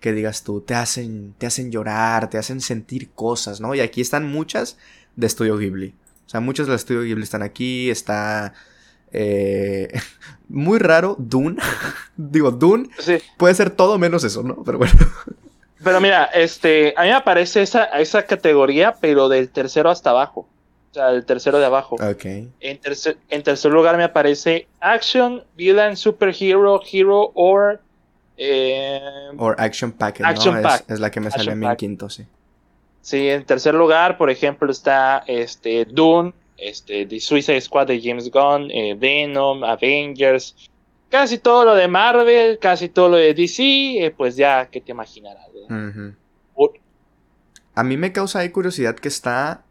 [0.00, 3.74] que digas tú, te hacen, te hacen llorar, te hacen sentir cosas, ¿no?
[3.74, 4.76] Y aquí están muchas
[5.16, 5.94] de Studio Ghibli.
[6.26, 7.90] O sea, muchas de Studio Ghibli están aquí.
[7.90, 8.52] Está
[9.12, 9.88] eh,
[10.48, 11.56] muy raro, Dune.
[12.16, 12.88] Digo, Dune
[13.36, 14.62] puede ser todo menos eso, ¿no?
[14.64, 14.94] Pero bueno.
[15.84, 20.48] Pero mira, este, a mí me aparece esa, esa categoría, pero del tercero hasta abajo.
[20.90, 21.96] O sea, del tercero de abajo.
[21.96, 22.24] Ok.
[22.58, 27.80] En, tercer, en tercer lugar me aparece Action, Villain, Superhero, Hero or...
[28.38, 29.00] Eh,
[29.36, 30.90] or Action Pack, action Pack.
[30.90, 32.26] Es, la que me sale a mí en quinto, sí.
[33.02, 38.30] Sí, en tercer lugar, por ejemplo, está este Dune, este, The Suicide Squad de James
[38.30, 40.54] Gunn, eh, Venom, Avengers,
[41.10, 43.62] casi todo lo de Marvel, casi todo lo de DC,
[44.04, 45.46] eh, pues ya que te imaginarás.
[47.74, 49.64] A mí me causa ahí curiosidad que está,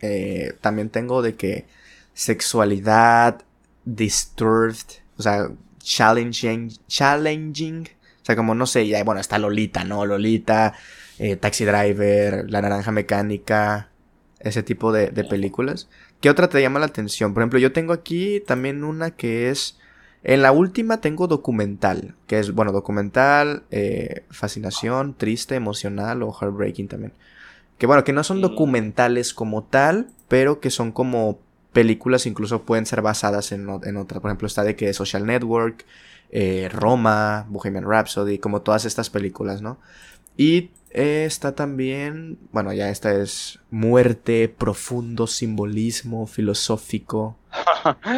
[0.00, 1.64] eh, también tengo de que
[2.12, 3.42] sexualidad,
[3.84, 7.88] disturbed, o sea, challenging, challenging,
[8.20, 10.04] o sea, como no sé, ya, bueno, está Lolita, ¿no?
[10.06, 10.74] Lolita,
[11.18, 13.90] eh, Taxi Driver, La Naranja Mecánica,
[14.40, 15.88] ese tipo de, de películas.
[16.22, 17.34] ¿Qué otra te llama la atención?
[17.34, 19.76] Por ejemplo, yo tengo aquí también una que es...
[20.22, 26.86] En la última tengo documental, que es, bueno, documental, eh, fascinación, triste, emocional o heartbreaking
[26.86, 27.12] también.
[27.76, 31.40] Que bueno, que no son documentales como tal, pero que son como
[31.72, 34.20] películas, incluso pueden ser basadas en, en otras.
[34.20, 35.84] Por ejemplo, está de que Social Network,
[36.30, 39.78] eh, Roma, Bohemian Rhapsody, como todas estas películas, ¿no?
[40.36, 47.36] Y está también, bueno, ya esta es muerte, profundo simbolismo filosófico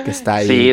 [0.05, 0.49] que está ahí.
[0.49, 0.73] Sí,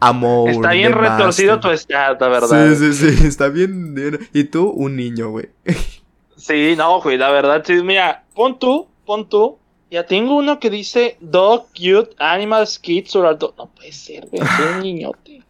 [0.00, 0.50] Amor.
[0.50, 2.74] Está bien retorcido tu estado, verdad.
[2.74, 3.94] Sí, sí, sí, está bien.
[4.32, 5.48] Y tú, un niño, güey.
[6.34, 9.58] Sí, no, güey, la verdad, sí, mira, pon tú, pon tú.
[9.92, 14.66] Ya tengo uno que dice Dog, Cute, Animals, Kids, or No puede ser, güey, soy
[14.74, 15.42] un niñote.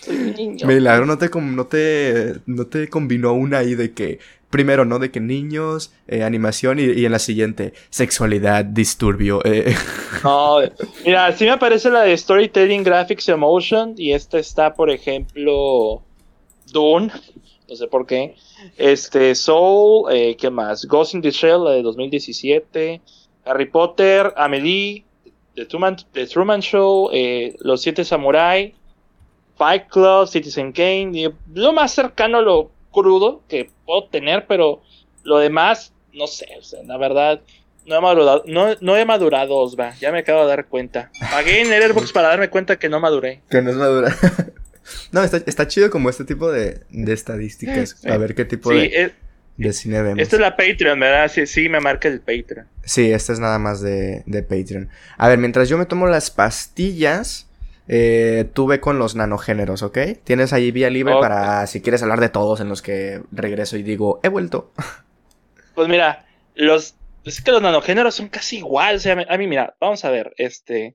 [0.00, 0.66] Soy un niñote.
[0.66, 4.18] Milagro, no te, no te, no te combinó una ahí de que
[4.50, 4.98] primero, ¿no?
[4.98, 9.40] De que niños, eh, animación y, en la siguiente, sexualidad, disturbio.
[9.44, 9.74] Eh.
[10.22, 10.58] No,
[11.06, 16.02] mira, sí me aparece la de Storytelling, Graphics, Emotion y esta está, por ejemplo,
[16.70, 17.10] Dune,
[17.66, 18.34] no sé por qué.
[18.76, 20.84] Este, Soul, eh, ¿qué más?
[20.84, 23.00] Ghost in the Shell, la de 2017.
[23.46, 25.06] Harry Potter, Amelie,
[25.54, 27.08] The Truman, The Truman Show,
[27.60, 28.74] Los Siete Samurai,
[29.56, 31.32] Fight Club, Citizen Kane.
[31.54, 34.82] Lo más cercano a lo crudo que puedo tener, pero
[35.22, 37.40] lo demás, no sé, o sea, la verdad,
[37.86, 41.10] no he madurado, no, no he madurado, Osva, ya me acabo de dar cuenta.
[41.30, 43.42] Pagué en Airbox para darme cuenta que no maduré.
[43.50, 44.14] Que no es madura.
[45.12, 49.12] no, está, está, chido como este tipo de, de estadísticas, a ver qué tipo de,
[49.56, 50.20] de, cine vemos.
[50.20, 51.30] Esta es la Patreon, ¿verdad?
[51.30, 52.66] Sí, sí, me marca el Patreon.
[52.84, 54.88] Sí, esta es nada más de, de Patreon.
[55.16, 57.46] A ver, mientras yo me tomo las pastillas...
[57.92, 59.98] Eh, tuve con los nanogéneros, ¿ok?
[60.22, 63.82] Tienes ahí vía libre para si quieres hablar de todos en los que regreso y
[63.82, 64.72] digo, he vuelto.
[65.74, 66.96] Pues mira, los.
[67.24, 68.96] Es que los nanogéneros son casi igual.
[68.96, 70.34] O sea, a mí, mira, vamos a ver.
[70.36, 70.94] Este.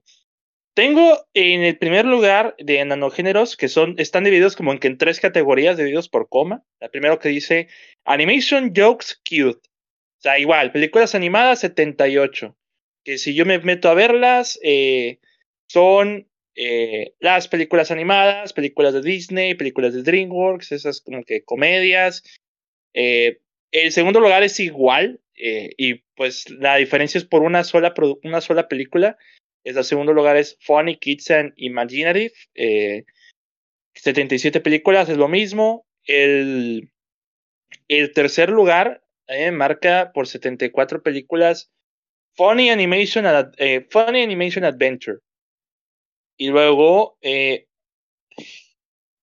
[0.74, 4.98] Tengo en el primer lugar de nanogéneros que son, están divididos como en, que en
[4.98, 6.62] tres categorías divididos por coma.
[6.78, 7.68] La primera que dice
[8.04, 9.58] Animation Jokes Cute.
[9.58, 12.56] O sea, igual, películas animadas 78.
[13.02, 15.18] Que si yo me meto a verlas, eh,
[15.68, 22.22] son eh, las películas animadas, películas de Disney, películas de DreamWorks, esas como que comedias.
[22.94, 23.40] Eh,
[23.72, 27.92] el segundo lugar es igual, eh, y pues la diferencia es por una sola,
[28.24, 29.18] una sola película.
[29.64, 32.32] El segundo lugar es Funny, Kids and Imaginative.
[33.94, 35.86] 77 películas es lo mismo.
[36.04, 36.90] El,
[37.88, 39.02] el tercer lugar
[39.52, 41.72] marca por 74 películas
[42.36, 43.24] Funny Animation,
[43.90, 45.18] Funny Animation Adventure.
[46.36, 47.66] Y luego, eh,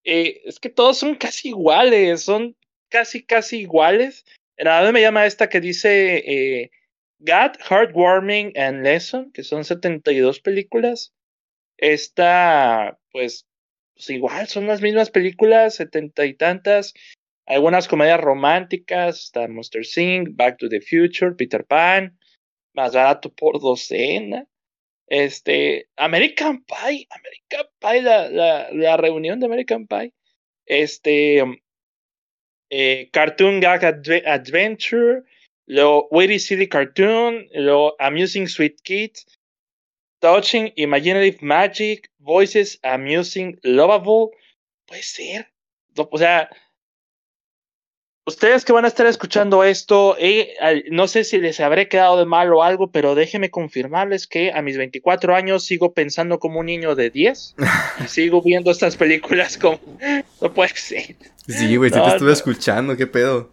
[0.03, 2.55] eh, es que todos son casi iguales, son
[2.89, 4.25] casi, casi iguales.
[4.57, 6.71] Nada me llama esta que dice eh,
[7.19, 11.13] God, Heartwarming and Lesson, que son 72 películas.
[11.77, 13.47] Esta, pues,
[13.95, 16.93] pues igual, son las mismas películas, setenta y tantas.
[17.45, 22.17] Algunas comedias románticas, está Monster Sing, Back to the Future, Peter Pan,
[22.73, 24.47] más barato por docena.
[25.13, 30.11] Este, American Pie, American Pie, la, la, la reunión de American Pie.
[30.65, 31.43] Este,
[32.71, 35.21] eh, Cartoon Gag Adventure,
[35.67, 39.27] lo Witty City Cartoon, lo Amusing Sweet Kids,
[40.19, 44.35] Touching Imaginative Magic, Voices Amusing Lovable.
[44.87, 45.45] Puede ser.
[45.95, 46.49] O sea,
[48.25, 50.53] Ustedes que van a estar escuchando esto, eh,
[50.89, 54.61] no sé si les habré quedado de mal o algo, pero déjenme confirmarles que a
[54.61, 57.55] mis 24 años sigo pensando como un niño de 10
[58.01, 59.77] y sigo viendo estas películas como...
[60.39, 61.17] No puede ser.
[61.47, 63.49] Sí, güey, sí te estuve escuchando, qué pedo.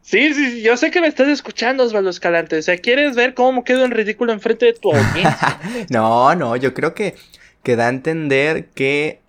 [0.00, 2.56] Sí, sí, yo sé que me estás escuchando, Osvaldo Escalante.
[2.56, 5.60] O sea, ¿quieres ver cómo quedo en ridículo enfrente de tu audiencia?
[5.90, 7.16] no, no, yo creo que,
[7.62, 9.20] que da a entender que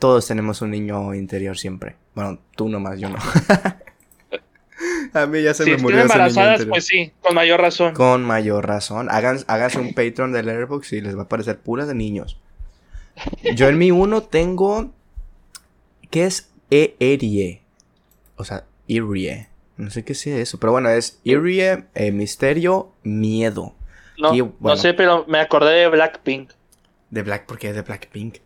[0.00, 1.94] todos tenemos un niño interior siempre.
[2.14, 3.18] Bueno, tú nomás, yo no.
[5.12, 7.94] A mí ya se me murió embarazadas, pues sí, con mayor razón.
[7.94, 9.08] Con mayor razón.
[9.10, 12.38] Hagan, háganse un Patreon de Letterboxd y les va a aparecer puras de niños.
[13.54, 14.92] Yo en mi uno tengo.
[16.10, 17.62] ¿Qué es Eerie?
[18.36, 19.48] O sea, Eerie.
[19.76, 23.74] No sé qué sea eso, pero bueno, es Eerie, eh, misterio, miedo.
[24.18, 26.50] No, no sé, pero me acordé de Blackpink.
[27.08, 27.46] ¿De Black?
[27.46, 28.36] ¿Por qué es de Blackpink?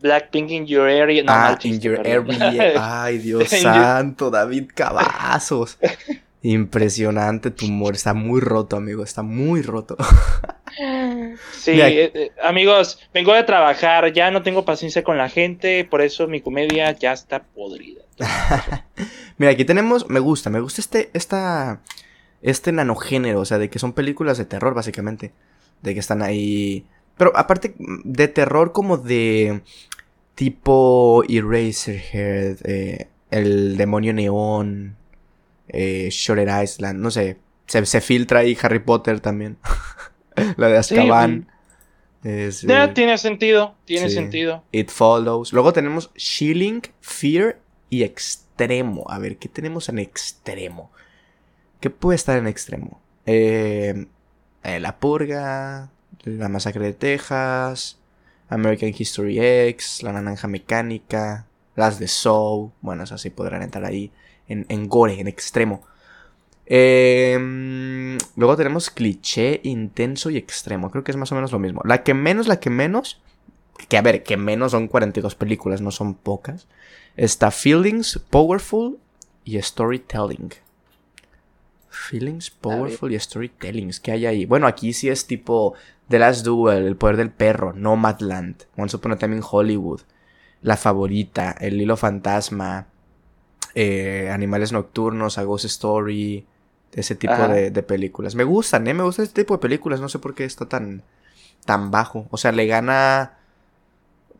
[0.00, 1.22] Blackpink in your area.
[1.24, 2.74] No, ah, in your area.
[3.04, 5.78] Ay, Dios santo, David Cavazos.
[6.42, 7.94] Impresionante tu humor.
[7.94, 9.02] Está muy roto, amigo.
[9.02, 9.96] Está muy roto.
[11.52, 14.12] sí, eh, eh, amigos, vengo de trabajar.
[14.12, 15.84] Ya no tengo paciencia con la gente.
[15.84, 18.02] Por eso mi comedia ya está podrida.
[19.36, 20.08] Mira, aquí tenemos.
[20.08, 21.80] Me gusta, me gusta este, esta,
[22.40, 25.32] este nanogénero, o sea, de que son películas de terror, básicamente.
[25.82, 26.86] De que están ahí.
[27.16, 29.62] Pero aparte de terror, como de
[30.38, 34.96] tipo Eraserhead, eh, El Demonio Neón,
[35.66, 37.38] eh, Island, no sé.
[37.66, 39.58] Se, filtra ahí Harry Potter también.
[40.56, 41.48] La de Azkaban.
[42.22, 44.62] ya, tiene sentido, tiene sentido.
[44.70, 45.52] It Follows.
[45.52, 47.58] Luego tenemos Shilling, Fear
[47.90, 49.06] y Extremo.
[49.08, 50.92] A ver, ¿qué tenemos en Extremo?
[51.80, 53.00] ¿Qué puede estar en Extremo?
[53.26, 54.06] Eh,
[54.62, 55.90] eh, la Purga,
[56.22, 57.97] La Masacre de Texas,
[58.48, 62.72] American History X, La Naranja Mecánica, las de Soul.
[62.80, 64.10] Bueno, esas sí podrán entrar ahí
[64.48, 65.82] en, en gore, en extremo.
[66.70, 70.90] Em, luego tenemos cliché, intenso y extremo.
[70.90, 71.80] Creo que es más o menos lo mismo.
[71.84, 73.20] La que menos, la que menos.
[73.88, 76.66] Que a ver, que menos son 42 películas, no son pocas.
[77.16, 78.98] Está Feelings, Powerful
[79.44, 80.50] y Storytelling.
[81.90, 83.90] Feelings, Powerful y Storytelling.
[84.02, 84.46] ¿Qué hay ahí?
[84.46, 85.74] Bueno, aquí sí es tipo
[86.08, 90.00] The Last Duel, El Poder del Perro, Nomadland, Once Upon a Time in Hollywood,
[90.62, 92.86] La Favorita, El Hilo Fantasma,
[93.74, 96.46] eh, Animales Nocturnos, A Ghost Story,
[96.92, 98.34] ese tipo de, películas.
[98.34, 98.94] Me gustan, ¿eh?
[98.94, 100.00] Me gusta este tipo de películas.
[100.00, 101.02] No sé por qué está tan,
[101.64, 102.26] tan bajo.
[102.30, 103.38] O sea, le gana...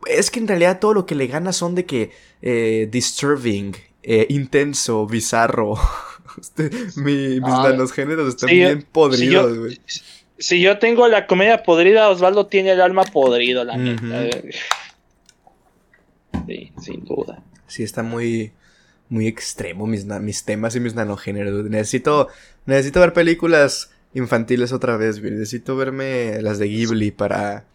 [0.05, 2.11] Es que en realidad todo lo que le gana son de que...
[2.41, 5.75] Eh, disturbing, eh, intenso, bizarro.
[6.39, 9.79] Este, mis ah, géneros están bien podridos, güey.
[10.37, 14.37] Si, yo tengo la comedia podrida, Osvaldo tiene el alma podrido, la neta.
[16.47, 17.43] Sí, sin duda.
[17.67, 18.53] Sí, está muy
[19.09, 21.65] muy extremo mis, mis temas y mis nanogéneros.
[21.65, 22.29] Necesito,
[22.65, 27.65] necesito ver películas infantiles otra vez, Necesito verme las de Ghibli para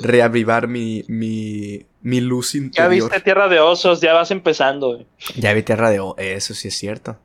[0.00, 2.92] reavivar mi, mi, mi luz interior.
[2.92, 5.04] Ya viste Tierra de Osos, ya vas empezando,
[5.36, 7.18] Ya vi Tierra de Osos, eso sí es cierto.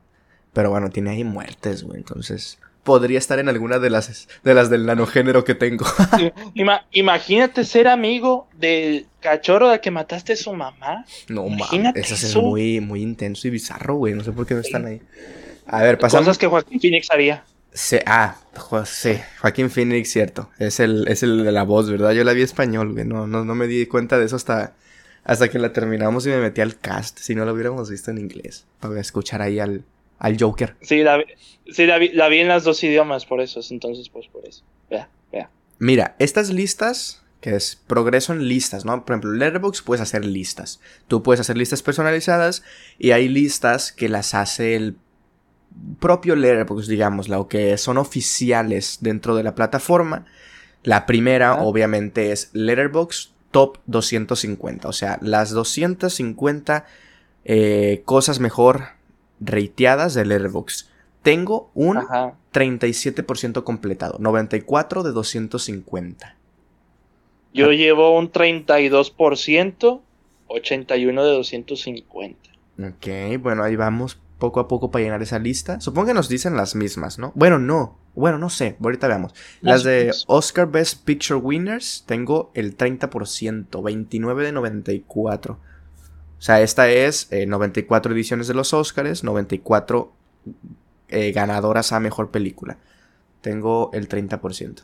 [0.54, 4.72] Pero bueno, tiene ahí muertes, güey, entonces podría estar en alguna de las, de las
[4.72, 5.86] del nanogénero que tengo.
[6.92, 11.06] imagínate ser amigo del cachorro de que mataste a su mamá.
[11.28, 11.94] No, mames.
[11.96, 14.16] Eso es muy, muy intenso y bizarro, güey.
[14.16, 15.02] No sé por qué no están ahí.
[15.68, 16.26] A ver, pasamos.
[16.26, 17.44] Cosas que Joaquín Phoenix haría.
[17.72, 18.36] Sí, ah,
[18.86, 20.50] sí, Joaquín Phoenix, cierto.
[20.58, 22.14] Es el, es el de la voz, ¿verdad?
[22.14, 23.06] Yo la vi español, güey.
[23.06, 24.74] No, no, no me di cuenta de eso hasta,
[25.24, 27.20] hasta que la terminamos y me metí al cast.
[27.20, 28.66] Si no lo hubiéramos visto en inglés.
[28.80, 29.84] Para escuchar ahí al,
[30.20, 30.76] al Joker.
[30.82, 31.24] Sí, la,
[31.72, 34.64] sí la, vi, la, vi, en las dos idiomas, por eso, entonces pues por eso.
[34.90, 35.50] Vea, vea.
[35.80, 39.06] Mira, estas listas, que es progreso en listas, ¿no?
[39.06, 40.82] Por ejemplo, Letterboxd puedes hacer listas.
[41.08, 42.64] Tú puedes hacer listas personalizadas
[42.98, 44.98] y hay listas que las hace el
[46.00, 50.26] propio Letterboxd, digamos, lo que son oficiales dentro de la plataforma.
[50.84, 54.88] La primera, obviamente, es Letterboxd Top 250.
[54.88, 56.86] O sea, las 250
[57.46, 58.99] eh, cosas mejor
[59.40, 60.88] rateadas del Letterboxd.
[61.22, 61.98] Tengo un
[62.54, 66.36] 37% completado, 94 de 250.
[67.54, 70.02] Yo llevo un 32%,
[70.48, 72.50] 81 de 250.
[72.80, 75.80] Ok, bueno, ahí vamos poco a poco para llenar esa lista.
[75.82, 77.34] Supongo que nos dicen las mismas, ¿no?
[77.36, 77.98] Bueno, no.
[78.16, 78.78] Bueno, no sé.
[78.82, 79.34] Ahorita veamos.
[79.62, 85.60] Las de Oscar Best Picture Winners, tengo el 30%, 29 de 94.
[86.40, 90.14] O sea, esta es 94 eh, ediciones de los Oscars, 94
[91.10, 92.78] eh, ganadoras a mejor película.
[93.42, 94.84] Tengo el 30%.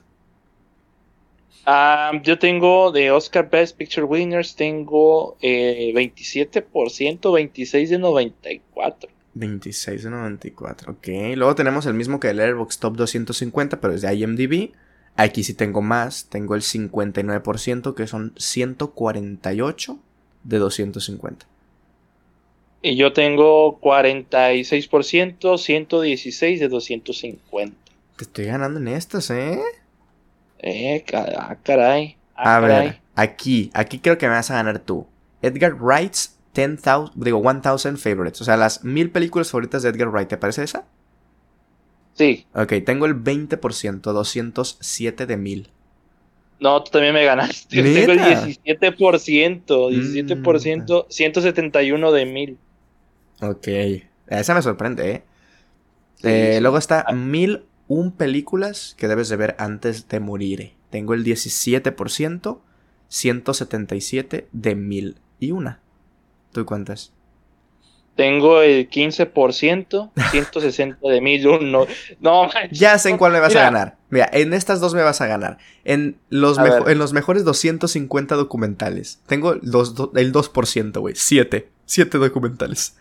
[1.65, 9.09] Ah, yo tengo de Oscar Best Picture Winners, tengo 27%, 26 de 94.
[9.33, 11.07] 26 de 94, ok.
[11.35, 14.73] Luego tenemos el mismo que el Airbox Top 250, pero es de IMDb.
[15.15, 19.99] Aquí sí tengo más, tengo el 59%, que son 148
[20.45, 21.45] de 250.
[22.81, 27.77] Y yo tengo 46%, 116 de 250.
[28.15, 29.59] Te estoy ganando en estas, ¿eh?
[30.59, 32.15] Eh, ah, caray.
[32.35, 35.07] Ah, a ver, aquí, aquí creo que me vas a ganar tú.
[35.41, 38.41] Edgar Wright's 10,000, digo, 1000 favorites.
[38.41, 40.85] O sea, las mil películas favoritas de Edgar Wright, ¿te parece esa?
[42.13, 42.47] Sí.
[42.53, 45.69] Ok, tengo el 20%, 207 de mil.
[46.59, 47.83] No, tú también me ganaste.
[47.83, 52.57] Tengo el 17%, 17%, 171 de mil.
[53.41, 53.67] Ok,
[54.27, 55.23] esa me sorprende, ¿eh?
[56.23, 57.13] eh luego está ah.
[57.13, 60.73] mil un películas que debes de ver antes de morir.
[60.89, 62.59] Tengo el 17%,
[63.09, 65.81] 177 de mil y una.
[66.51, 67.11] ¿Tú cuántas?
[68.15, 71.85] Tengo el 15%, 160 de mil uno.
[72.21, 73.97] No, Ya sé en cuál me vas a ganar.
[74.09, 75.57] Mira, en estas dos me vas a ganar.
[75.83, 79.19] En los, en los mejores 250 documentales.
[79.27, 81.15] Tengo el 2%, güey.
[81.15, 81.67] 7.
[81.85, 82.95] 7 documentales.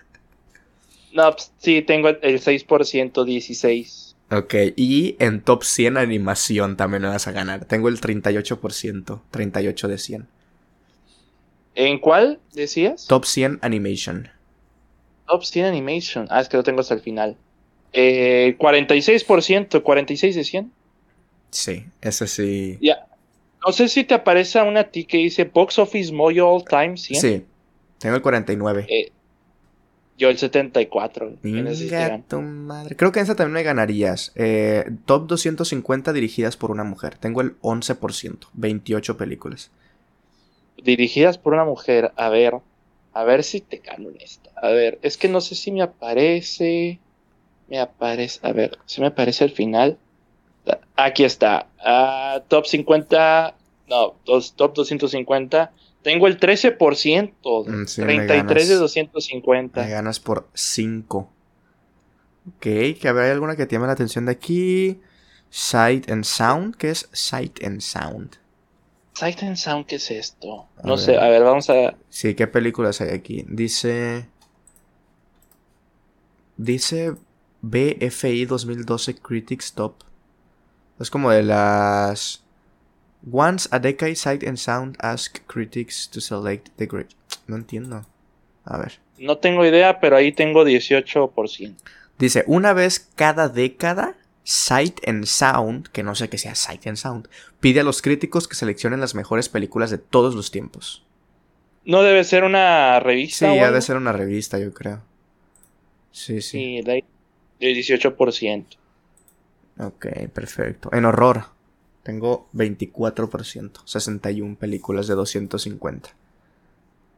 [1.13, 4.17] No, pues, sí, tengo el 6%, 16.
[4.33, 7.67] Ok, y en top 100 animación también me vas a ganar.
[7.67, 10.27] Tengo el 38%, 38 de 100.
[11.77, 13.07] ¿En cuál decías?
[13.07, 14.29] Top 100 animation.
[15.27, 16.27] Top 100 animation.
[16.31, 17.37] Ah, es que lo tengo hasta el final.
[17.93, 20.73] Eh, 46%, 46 de 100.
[21.51, 22.79] Sí, ese sí.
[22.81, 23.07] Ya.
[23.65, 26.97] No sé si te aparece una a ti que dice Box Office Mojo All Time
[26.97, 27.21] 100.
[27.21, 27.45] Sí,
[27.99, 28.87] tengo el 49.
[28.89, 29.13] Eh,
[30.17, 31.39] yo el 74.
[31.43, 32.95] Venga, tu madre.
[32.97, 34.33] Creo que en esa también me ganarías.
[34.37, 37.17] Eh, top 250 dirigidas por una mujer.
[37.17, 38.49] Tengo el 11%.
[38.53, 39.71] 28 películas.
[40.83, 42.13] Dirigidas por una mujer.
[42.17, 42.55] A ver.
[43.15, 44.51] A ver si te gano en esta.
[44.61, 44.99] A ver.
[45.03, 46.99] Es que no sé si me aparece.
[47.69, 48.41] Me aparece.
[48.43, 48.79] A ver.
[48.87, 49.99] Si me aparece al final.
[50.97, 51.69] Aquí está.
[51.79, 53.55] Ah, top 50.
[53.89, 55.73] No, top 250.
[56.03, 57.67] Tengo el 13%.
[57.67, 59.83] Mm, sí, 33 de 250.
[59.83, 61.31] Me ganas por 5.
[62.47, 65.01] Ok, que habrá alguna que te llame la atención de aquí.
[65.51, 66.77] Sight and Sound.
[66.77, 68.39] ¿Qué es Sight and Sound?
[69.15, 70.69] Sight and Sound, ¿qué es esto?
[70.83, 71.95] no sé, a ver, vamos a.
[72.09, 73.45] Sí, ¿qué películas hay aquí?
[73.49, 74.27] Dice.
[76.57, 77.15] Dice
[77.63, 79.95] BFI 2012 Critics Top.
[81.01, 82.45] Es como de las
[83.31, 87.15] Once a decade, Sight and Sound ask critics to select the great.
[87.47, 88.05] No entiendo.
[88.65, 89.01] A ver.
[89.19, 91.75] No tengo idea, pero ahí tengo 18%.
[92.19, 94.15] Dice, una vez cada década,
[94.45, 97.29] Sight and Sound, que no sé qué sea Sight and Sound,
[97.61, 101.05] pide a los críticos que seleccionen las mejores películas de todos los tiempos.
[101.85, 103.51] ¿No debe ser una revista?
[103.51, 105.03] Sí, debe ser una revista, yo creo.
[106.13, 106.83] Sí, sí.
[106.83, 107.05] Sí, de
[107.61, 108.65] 18%.
[109.79, 110.91] Ok, perfecto.
[110.93, 111.47] En horror.
[112.03, 116.11] Tengo 24%, 61 películas de 250.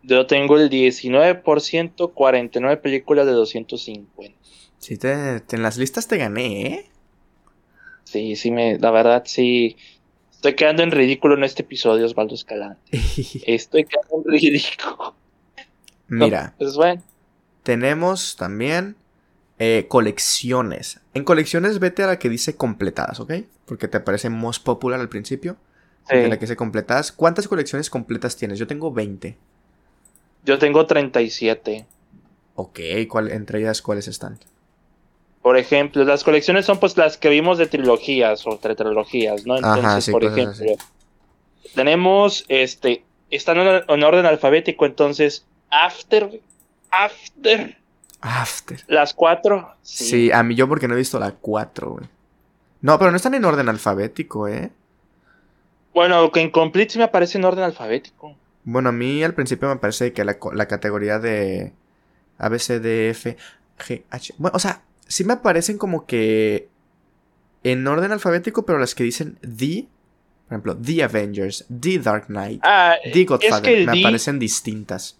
[0.04, 4.38] Yo tengo el 19%, 49 películas de 250.
[4.78, 6.90] Sí, te, en las listas te gané, ¿eh?
[8.06, 9.76] Sí, sí, me, la verdad, sí.
[10.30, 12.80] Estoy quedando en ridículo en este episodio, Osvaldo Escalante.
[13.46, 15.14] Estoy quedando en ridículo.
[16.06, 16.54] Mira.
[16.56, 17.02] pues bueno.
[17.64, 18.94] Tenemos también
[19.58, 21.00] eh, colecciones.
[21.14, 23.32] En colecciones vete a la que dice completadas, ¿ok?
[23.64, 25.56] Porque te aparece most popular al principio.
[26.08, 26.14] Sí.
[26.14, 27.10] la que dice completadas.
[27.10, 28.60] ¿Cuántas colecciones completas tienes?
[28.60, 29.36] Yo tengo 20.
[30.44, 31.84] Yo tengo 37.
[32.54, 32.78] Ok,
[33.08, 34.38] ¿cuál, entre ellas cuáles están?
[35.46, 39.54] Por ejemplo, las colecciones son pues las que vimos de trilogías o trilogías, ¿no?
[39.54, 40.72] Entonces, por ejemplo,
[41.72, 46.40] tenemos este, están en orden alfabético, entonces, After,
[46.90, 47.78] After,
[48.20, 48.80] After.
[48.88, 49.72] ¿Las cuatro?
[49.82, 50.32] Sí.
[50.32, 52.06] a mí yo porque no he visto la cuatro, güey.
[52.80, 54.72] No, pero no están en orden alfabético, ¿eh?
[55.94, 58.34] Bueno, que en Complete sí me aparece en orden alfabético.
[58.64, 61.72] Bueno, a mí al principio me parece que la, categoría de
[62.36, 63.36] A, B, C, D, F,
[63.78, 64.34] G, H...
[64.38, 66.68] Bueno, o sea, sí me aparecen como que
[67.62, 69.86] en orden alfabético, pero las que dicen The,
[70.46, 75.16] por ejemplo, The Avengers, The Dark Knight, ah, The Godfather, me aparecen distintas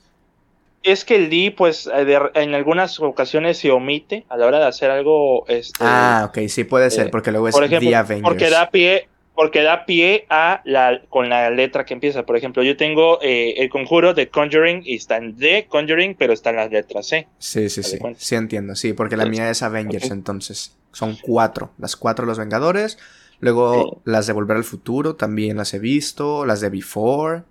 [0.87, 4.66] es que el D, pues, eh, en algunas ocasiones se omite a la hora de
[4.66, 5.45] hacer algo.
[5.49, 8.28] Este, ah, ok, sí puede ser, eh, porque luego es por ejemplo, The Avengers.
[8.28, 12.24] Porque da pie, porque da pie a la con la letra que empieza.
[12.24, 16.32] Por ejemplo, yo tengo eh, el conjuro de Conjuring y está en D, Conjuring, pero
[16.32, 17.28] están las letras C.
[17.39, 17.99] Sí, sí, sí.
[18.16, 20.74] Sí entiendo, sí, porque la mía es Avengers, entonces.
[20.93, 21.70] Son cuatro.
[21.78, 22.99] Las cuatro los Vengadores.
[23.41, 26.47] Luego las de Volver al Futuro también las he visto.
[26.47, 27.43] Las de Before.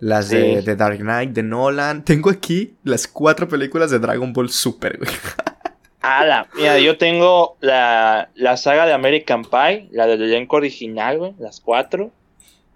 [0.00, 2.04] Las de, Dark Knight, de Nolan.
[2.04, 5.10] Tengo aquí las cuatro películas de Dragon Ball Super, güey.
[6.02, 11.34] Ah, mira, yo tengo la, la saga de American Pie, la del elenco original, güey,
[11.38, 12.10] las cuatro.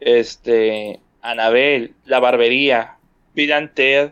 [0.00, 2.98] Este, Anabel, La Barbería,
[3.74, 4.10] Ted,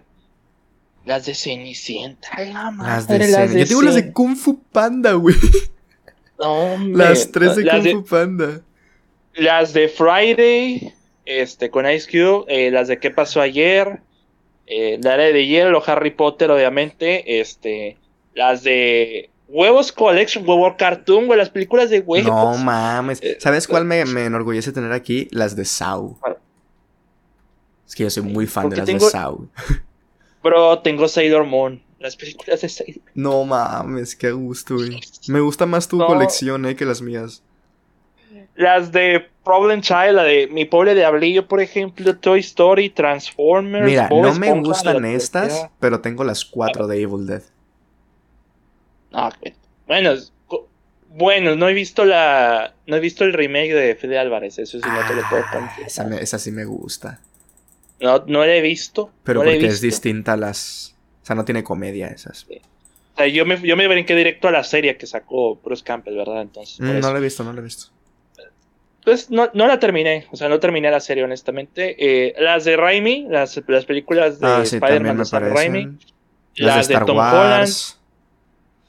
[1.04, 5.34] las de Cenicienta, la madre, las de, Yo tengo las de Kung Fu Panda, güey.
[6.38, 8.62] No, Las tres de Kung Fu Panda.
[9.34, 10.92] Las de Friday,
[11.24, 14.00] este, con Ice Cube, eh, las de qué pasó ayer,
[14.66, 17.98] eh, la de hielo, Harry Potter, obviamente, este,
[18.34, 22.26] las de Huevos Collection, Huevo Cartoon, güey, las películas de huevos.
[22.26, 23.22] No mames.
[23.22, 25.28] Eh, ¿Sabes cuál me, enorgullece tener aquí?
[25.30, 26.16] Las de Saw.
[27.86, 29.46] Es que yo soy muy fan de las de Saw.
[30.42, 31.82] Bro, tengo Sailor Moon.
[31.98, 34.98] Las películas de Sailor No mames, qué gusto, güey.
[35.28, 37.44] Me gusta más tu colección, eh, que las mías.
[38.54, 43.84] Las de Problem Child, la de Mi Pobre Diablillo, por ejemplo, Toy Story, Transformers.
[43.84, 47.42] Mira, no me gustan estas, pero tengo las cuatro de Evil Dead.
[49.12, 49.32] Ah,
[49.86, 50.14] bueno,
[51.08, 52.74] bueno, no he visto la.
[52.86, 55.86] No he visto el remake de Fede Álvarez, eso sí no te lo puedo contar.
[55.86, 57.20] Esa, esa, sí me gusta.
[58.00, 59.10] No, no la he visto.
[59.22, 60.96] Pero porque es distinta a las.
[61.22, 62.46] O sea, no tiene comedia esas.
[62.50, 66.16] O sea, yo me, yo me brinqué directo a la serie que sacó Bruce Campbell,
[66.16, 66.42] ¿verdad?
[66.42, 67.92] Entonces, mm, no la he visto, no la he visto.
[69.04, 71.96] Pues no, no la terminé, o sea, no terminé la serie, honestamente.
[71.98, 75.98] Eh, las de Raimi, las, las películas de ah, sí, Spider-Man de Sam Raimi,
[76.54, 77.68] las, de, Tom Holland,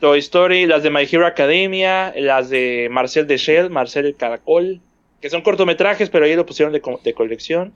[0.03, 4.81] Toy Story, las de My Hero Academia, las de Marcel de Shell, Marcel el Caracol,
[5.21, 7.73] que son cortometrajes, pero ahí lo pusieron de, de colección.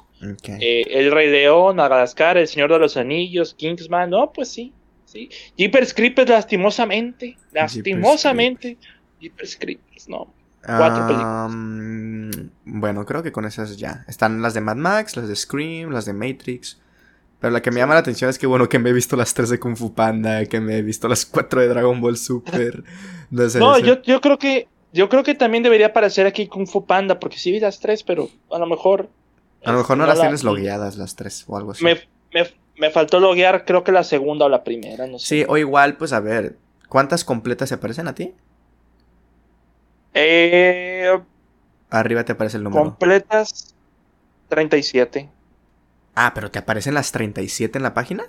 [0.59, 4.73] Eh, el Rey León, Madagascar, El Señor de los Anillos, Kingsman, no, pues sí,
[5.05, 5.29] sí.
[5.57, 8.77] Jeepers Creepers, lastimosamente, lastimosamente,
[9.21, 10.33] Jeepers Creepers, no.
[10.65, 12.51] Cuatro películas.
[12.65, 14.03] Bueno, creo que con esas ya.
[14.09, 16.77] Están las de Mad Max, las de Scream, las de Matrix.
[17.39, 19.33] Pero la que me llama la atención es que, bueno, que me he visto las
[19.33, 22.83] tres de Kung Fu Panda, que me he visto las cuatro de Dragon Ball Super.
[23.29, 27.19] No, yo, yo creo que yo creo que también debería aparecer aquí Kung Fu Panda,
[27.19, 29.09] porque sí vi las tres, pero a lo mejor.
[29.65, 31.83] A lo mejor no, las tienes logueadas las tres o algo así.
[31.83, 31.95] Me,
[32.33, 35.27] me, me, faltó loguear, creo que la segunda o la primera, no sé.
[35.27, 36.55] Sí, o igual, pues a ver,
[36.87, 38.33] ¿cuántas completas se aparecen a ti?
[40.13, 41.11] Eh,
[41.89, 42.83] Arriba te aparece el número.
[42.83, 43.75] Completas
[44.49, 45.29] 37.
[46.19, 48.23] Ah, pero ¿te aparecen las 37 en la página?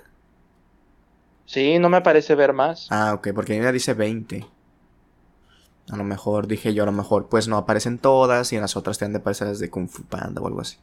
[1.47, 2.85] Sí, no me parece ver más.
[2.91, 4.45] Ah, ok, porque a mí me dice 20.
[5.89, 8.77] A lo mejor dije yo, a lo mejor pues no aparecen todas y en las
[8.77, 10.77] otras te han de aparecer las de Kung Fu Panda o algo así.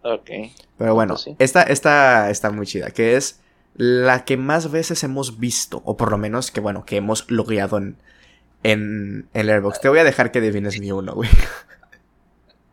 [0.00, 0.30] Ok.
[0.78, 3.40] Pero bueno, esta, esta está muy chida, que es
[3.74, 7.76] la que más veces hemos visto, o por lo menos que bueno, que hemos logueado
[7.76, 7.98] en,
[8.62, 9.82] en, el Airbox.
[9.82, 11.28] Te voy a dejar que adivines mi uno, güey.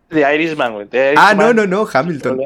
[0.10, 0.88] De Irishman, güey.
[1.18, 2.40] Ah, no, no, no, Hamilton.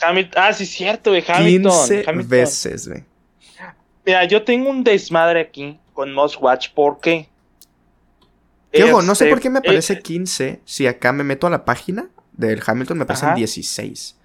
[0.00, 0.42] Hamilton.
[0.42, 1.24] Ah, sí, cierto, güey.
[1.26, 1.72] Hamilton.
[1.72, 3.04] 15 veces, güey.
[4.04, 7.28] Mira, yo tengo un desmadre aquí con Most Watch porque.
[8.70, 11.50] ¿Qué no sé por qué me este, aparece 15 eh, si acá me meto a
[11.50, 14.18] la página del Hamilton me aparecen 16.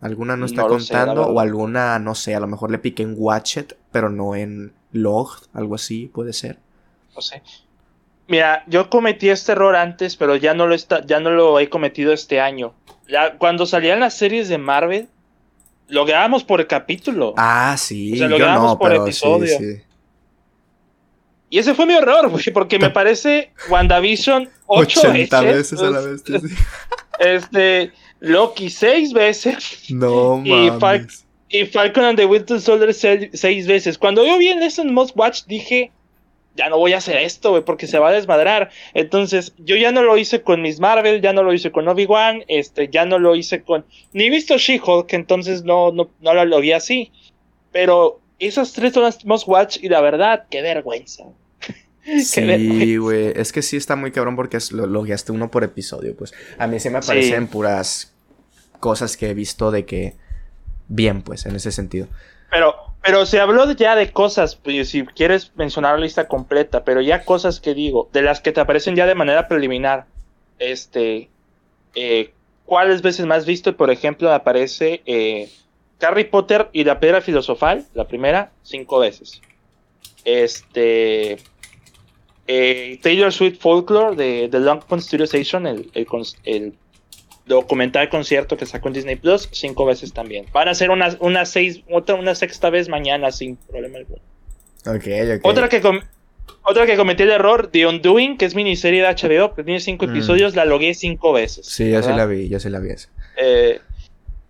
[0.00, 3.78] Alguna no está contando o alguna, no sé, a lo mejor le piqué en Watchet,
[3.92, 6.58] pero no en Log, algo así, puede ser
[7.16, 7.42] no sé.
[8.28, 11.68] Mira, yo cometí este error antes, pero ya no lo está, ya no lo he
[11.68, 12.74] cometido este año.
[13.08, 15.08] Ya, cuando salían las series de Marvel,
[15.88, 17.34] lo grabamos por capítulo.
[17.36, 18.14] Ah, sí.
[18.14, 19.58] O sea, lo grabamos por episodio.
[21.48, 25.80] Y ese fue mi error, güey, porque me parece WandaVision 8 80 veces.
[25.80, 26.22] a la vez.
[27.18, 29.84] Este, Loki 6 veces.
[29.88, 30.70] No, y,
[31.48, 33.96] y Falcon and the Winter Soldier 6 veces.
[33.96, 35.92] Cuando yo vi en Lesson Most Watch, dije,
[36.56, 38.70] ya no voy a hacer esto, güey, porque se va a desmadrar.
[38.94, 42.44] Entonces, yo ya no lo hice con Miss Marvel, ya no lo hice con Obi-Wan,
[42.48, 43.84] este, ya no lo hice con.
[44.12, 47.12] Ni visto She-Hulk, entonces no, no, no lo vi así.
[47.72, 51.24] Pero esas tres son las most watch y la verdad, qué vergüenza.
[52.24, 53.32] sí, güey.
[53.36, 56.16] Es que sí está muy cabrón porque lo, lo guiaste uno por episodio.
[56.16, 58.14] Pues a mí se me aparecen puras
[58.80, 60.14] cosas que he visto de que.
[60.88, 62.06] Bien, pues, en ese sentido.
[62.48, 67.00] Pero, pero se habló ya de cosas, pues, si quieres mencionar la lista completa, pero
[67.00, 70.06] ya cosas que digo, de las que te aparecen ya de manera preliminar.
[70.58, 71.28] Este,
[71.94, 72.32] eh,
[72.64, 73.76] ¿cuáles veces más visto?
[73.76, 75.48] Por ejemplo, aparece eh,
[76.00, 79.40] Harry Potter y la piedra filosofal, la primera, cinco veces.
[80.24, 81.36] Este,
[82.48, 86.08] eh, Taylor Swift Folklore de, The Long Pond Studio Station, el, el,
[86.42, 86.74] el
[87.46, 90.46] documental concierto que sacó en Disney Plus cinco veces también.
[90.52, 94.20] Van a hacer una, una, seis, otra, una sexta vez mañana sin problema alguno.
[94.86, 95.40] Ok, ok.
[95.42, 95.80] Otra que,
[96.62, 100.06] otra que cometí el error, The Undoing, que es miniserie de HBO, que tiene cinco
[100.06, 100.10] mm.
[100.10, 101.66] episodios, la logué cinco veces.
[101.66, 103.08] Sí, ya se la vi, ya se la vi esa.
[103.40, 103.80] Eh,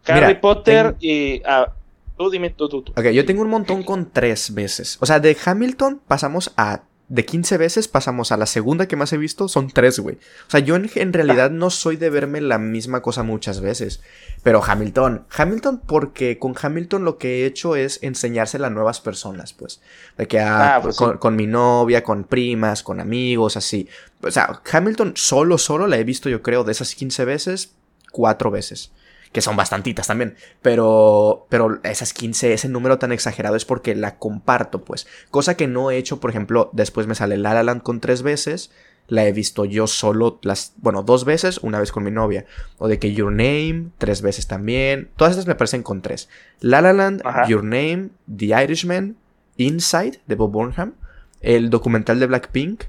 [0.07, 1.43] Harry Potter y...
[1.45, 1.73] Ah,
[2.17, 2.93] tú dime, tú, tú, tú.
[2.93, 4.97] Ok, yo tengo un montón con tres veces.
[5.01, 9.13] O sea, de Hamilton pasamos a de 15 veces pasamos a la segunda que más
[9.13, 10.17] he visto, son 3, güey.
[10.49, 14.01] O sea, yo en, realidad no soy de verme la misma cosa muchas veces.
[14.43, 19.53] Pero Hamilton, Hamilton porque con Hamilton lo que he hecho es enseñársela a nuevas personas,
[19.53, 19.81] pues.
[20.19, 23.89] De que ah, pues con, mi novia, con primas, con amigos, así.
[24.23, 27.75] O sea, Hamilton solo, solo la he visto yo creo de esas 15 veces,
[28.11, 28.91] 4 veces
[29.37, 34.17] que son bastantitas también, pero, pero esas 15, ese número tan exagerado es porque la
[34.17, 35.07] comparto, pues.
[35.31, 38.23] Cosa que no he hecho, por ejemplo, después me sale La La Land con tres
[38.23, 38.71] veces,
[39.09, 42.47] la he visto yo solo las, bueno, dos veces, una vez con mi novia.
[42.79, 45.11] O de que Your Name, tres veces también.
[45.19, 46.31] Todas estas me parecen con tres.
[46.61, 49.17] La La Land, Your Name, The Irishman,
[49.59, 50.95] Inside, de Bob Burnham,
[51.43, 52.85] el documental de Blackpink,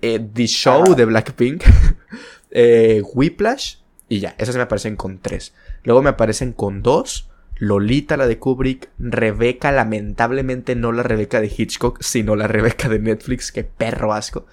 [0.00, 1.64] eh, The Show de Blackpink,
[2.52, 3.78] eh, Whiplash,
[4.08, 5.52] y ya, esas me aparecen con tres.
[5.88, 7.30] Luego me aparecen con dos.
[7.56, 8.90] Lolita, la de Kubrick.
[8.98, 13.50] Rebeca, lamentablemente no la Rebeca de Hitchcock, sino la Rebeca de Netflix.
[13.50, 14.44] Qué perro asco.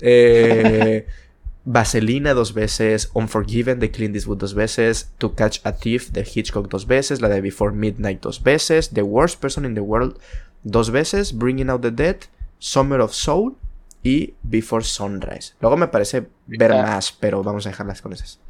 [0.00, 1.06] Eh,
[1.66, 3.10] Vaselina dos veces.
[3.12, 5.12] Unforgiven de Clint Eastwood dos veces.
[5.18, 7.20] To Catch a Thief de Hitchcock dos veces.
[7.20, 8.88] La de Before Midnight dos veces.
[8.88, 10.16] The Worst Person in the World
[10.62, 12.16] dos veces, Bringing Out the Dead,
[12.58, 13.56] Summer of Soul
[14.02, 15.54] y Before Sunrise.
[15.60, 18.40] Luego me parece ver más, pero vamos a dejarlas con esas.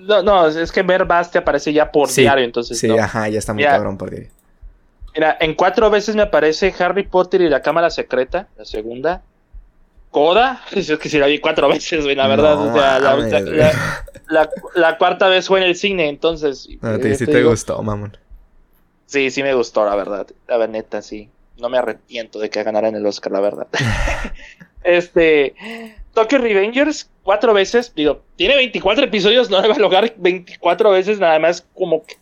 [0.00, 2.94] No, no, es que ver te aparece ya por Sí, diario, entonces Sí, no.
[3.02, 3.72] ajá, ya está muy Mira.
[3.72, 4.30] cabrón por diario.
[5.14, 9.22] Mira, en cuatro veces me aparece Harry Potter y la Cámara Secreta, la segunda.
[10.10, 12.54] Coda, es que sí la vi cuatro veces, güey, la verdad.
[12.54, 13.16] No o sea, la,
[14.28, 16.68] la- la- cuarta vez fue en el cine, entonces.
[16.70, 18.16] Eh, sí te te digo, gustó, mamón.
[19.06, 20.26] Sí, sí me gustó, la verdad.
[20.48, 21.28] La verdad, neta, sí.
[21.58, 23.66] No me arrepiento de que ganara en el Oscar, la verdad.
[24.84, 25.54] este.
[26.14, 27.92] Tokyo Revengers, cuatro veces.
[27.94, 32.16] Digo, tiene 24 episodios, no a lograr 24 veces, nada más como que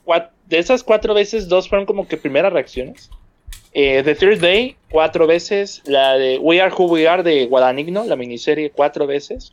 [0.47, 3.11] de esas cuatro veces, dos fueron como que primeras reacciones.
[3.73, 5.83] Eh, The Third Day, cuatro veces.
[5.85, 9.53] La de We Are Who We Are de Guadagnino, la miniserie, cuatro veces.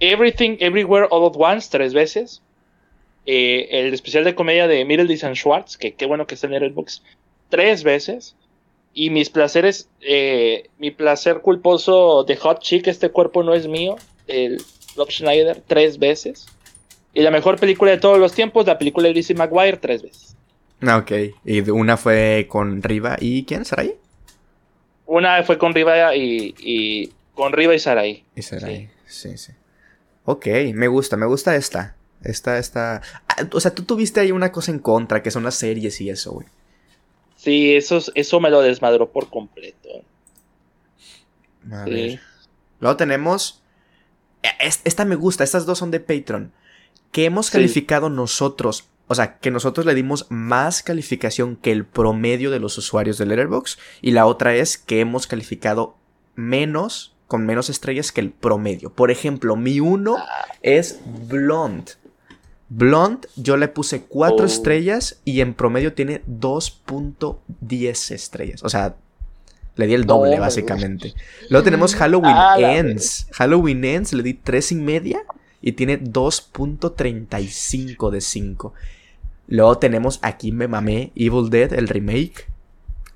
[0.00, 2.42] Everything, Everywhere, All at Once, tres veces.
[3.26, 6.54] Eh, el especial de comedia de Middleditch and Schwartz, que qué bueno que está en
[6.54, 7.02] Letterboxd,
[7.48, 8.36] tres veces.
[8.94, 13.96] Y mis placeres, eh, mi placer culposo de Hot Chick, este cuerpo no es mío,
[14.28, 14.62] el
[14.96, 16.46] Rob Schneider, tres veces.
[17.12, 20.36] Y la mejor película de todos los tiempos, la película de Lizzie McGuire, tres veces.
[20.80, 21.12] Ah, ok.
[21.44, 23.16] Y una fue con Riva.
[23.20, 23.64] ¿Y quién?
[23.64, 23.94] ¿Sarai?
[25.06, 28.24] Una fue con Riva y, y con Riva y Sarai.
[28.34, 28.90] Y Sarai.
[29.06, 29.36] Sí.
[29.36, 29.52] sí,
[30.24, 31.96] Ok, me gusta, me gusta esta.
[32.22, 33.02] Esta, esta.
[33.28, 36.10] Ah, o sea, tú tuviste ahí una cosa en contra, que son las series y
[36.10, 36.46] eso, güey.
[37.44, 39.88] Sí, eso, eso me lo desmadró por completo.
[41.70, 41.90] A Sí.
[41.90, 42.20] ver.
[42.80, 43.60] Luego tenemos.
[44.60, 46.52] es- Esta me gusta, estas dos son de Patreon.
[47.12, 47.52] Que hemos Sí.
[47.52, 48.84] calificado nosotros.
[49.06, 53.24] O sea, que nosotros le dimos más calificación que el promedio de los usuarios de
[53.26, 53.78] Letterboxd.
[54.02, 55.96] Y la otra es que hemos calificado
[56.34, 58.90] menos, con menos estrellas que el promedio.
[58.92, 60.46] Por ejemplo, mi uno Ah.
[60.62, 61.92] es Blonde.
[62.76, 64.44] Blonde, yo le puse 4 Oh.
[64.44, 68.64] estrellas y en promedio tiene 2.10 estrellas.
[68.64, 68.96] O sea,
[69.76, 71.14] le di el doble, me básicamente.
[71.50, 73.28] Luego tenemos Halloween Ah, Ends.
[73.32, 75.20] Halloween Ends le di 3 y media
[75.62, 78.72] y tiene 2.35 de 5.
[79.46, 82.48] Luego tenemos aquí me mamé Evil Dead, el remake.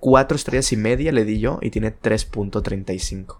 [0.00, 3.38] 4 estrellas y media le di yo y tiene 3.35.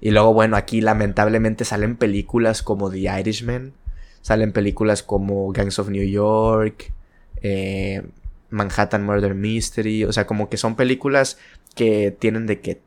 [0.00, 3.72] Y luego, bueno, aquí lamentablemente salen películas como The Irishman.
[4.28, 6.92] Salen películas como Gangs of New York.
[7.42, 8.02] eh,
[8.50, 10.04] Manhattan Murder Mystery.
[10.04, 11.38] O sea, como que son películas
[11.74, 12.82] que tienen de que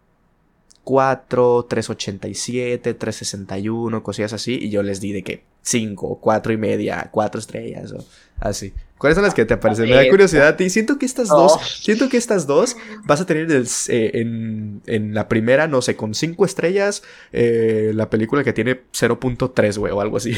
[0.84, 4.60] 4, 387, 361, cosillas así.
[4.62, 8.06] Y yo les di de que 5, 4 y media, 4 estrellas o
[8.40, 8.74] así.
[9.00, 9.86] ¿Cuáles son las que te aparecen?
[9.90, 10.70] Me da curiosidad a ti.
[10.70, 15.16] Siento que estas dos, siento que estas dos vas a tener el- eh, en, en
[15.16, 20.02] la primera, no sé, con 5 estrellas, eh, la película que tiene 0.3, güey, o
[20.02, 20.34] algo así.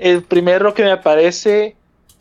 [0.00, 1.76] El primero que me aparece,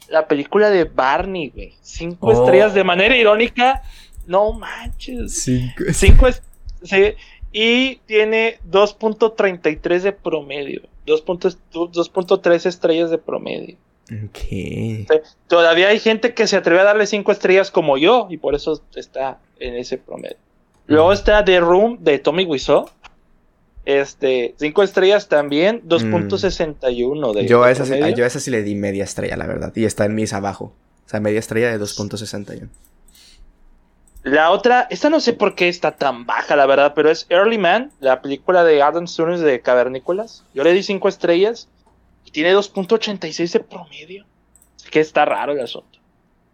[0.10, 1.74] la película de Barney, güey.
[1.82, 2.32] Cinco Oh.
[2.34, 3.82] estrellas de manera irónica.
[4.28, 5.42] No manches.
[5.44, 5.84] 5.
[5.94, 6.44] Cinco es-
[6.84, 7.14] sí,
[7.52, 10.82] y tiene 2.33 de promedio.
[11.08, 13.78] 2.3 2.3 estrellas de promedio.
[14.12, 15.08] Ok.
[15.48, 18.82] Todavía hay gente que se atreve a darle 5 estrellas como yo y por eso
[18.96, 20.38] está en ese promedio.
[20.88, 22.90] Luego está The Room de Tommy Wiseau.
[23.90, 28.76] Este, 5 estrellas también, 2.61 de Yo a, esa, yo a esa sí le di
[28.76, 29.72] media estrella, la verdad.
[29.76, 30.76] Y está en mis abajo.
[31.08, 32.70] O sea, media estrella de 2.61.
[34.22, 37.58] La otra, esta no sé por qué está tan baja, la verdad, pero es Early
[37.58, 40.44] Man, la película de Adam Stunes de Cavernícolas.
[40.54, 41.68] Yo le di 5 estrellas
[42.26, 44.26] y tiene 2.86 de promedio.
[44.76, 45.98] Así que está raro el asunto.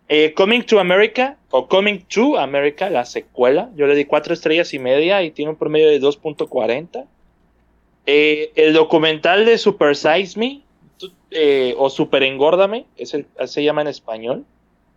[0.08, 4.74] Eh, Coming to America, o Coming to America, la secuela, yo le di 4 estrellas
[4.74, 7.08] y media y tiene un promedio de 2.40.
[8.06, 10.62] Eh, el documental de Super Size Me,
[11.32, 14.46] eh, o Super Engórdame, es el, se llama en español,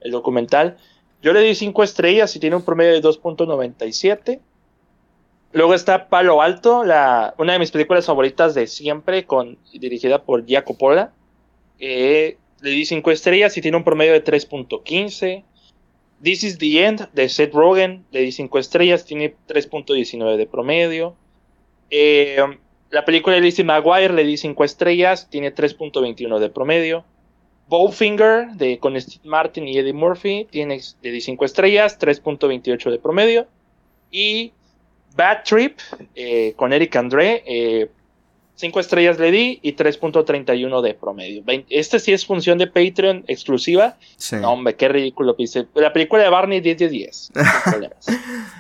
[0.01, 0.77] el documental.
[1.23, 4.41] Yo le di 5 estrellas y tiene un promedio de 2.97.
[5.53, 10.45] Luego está Palo Alto, la, una de mis películas favoritas de siempre, con, dirigida por
[10.45, 11.13] Giacopola.
[11.81, 15.45] Eh, le di 5 estrellas y tiene un promedio de 3.15.
[16.23, 21.17] This is the End de Seth Rogen, le di 5 estrellas, tiene 3.19 de promedio.
[21.91, 22.37] Eh,
[22.91, 27.05] la película de Lizzie McGuire le di 5 estrellas, tiene 3.21 de promedio.
[27.68, 33.47] Bowfinger de, con Steve Martin y Eddie Murphy tiene de 5 estrellas, 3.28 de promedio.
[34.11, 34.53] Y
[35.14, 35.78] Bad Trip
[36.14, 37.91] eh, con Eric André,
[38.59, 41.45] 5 estrellas le di y 3.31 de promedio.
[41.68, 43.97] Este sí es función de Patreon exclusiva.
[44.16, 44.36] Sí.
[44.36, 45.36] No, hombre, qué ridículo.
[45.74, 47.16] La película de Barney 10 de 10.
[47.16, 47.32] sin
[47.64, 48.07] problemas.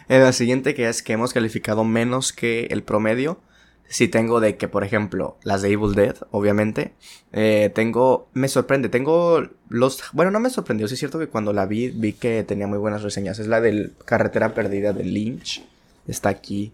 [0.08, 3.40] En la siguiente, que es que hemos calificado menos que el promedio,
[3.88, 6.92] sí tengo de que, por ejemplo, las de Evil Dead, obviamente.
[7.32, 11.52] Eh, tengo, me sorprende, tengo los, bueno, no me sorprendió, sí es cierto que cuando
[11.52, 13.38] la vi, vi que tenía muy buenas reseñas.
[13.38, 15.64] Es la del Carretera Perdida de Lynch.
[16.06, 16.72] Está aquí.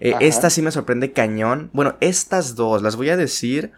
[0.00, 1.70] Eh, esta sí me sorprende cañón.
[1.72, 3.72] Bueno, estas dos, las voy a decir.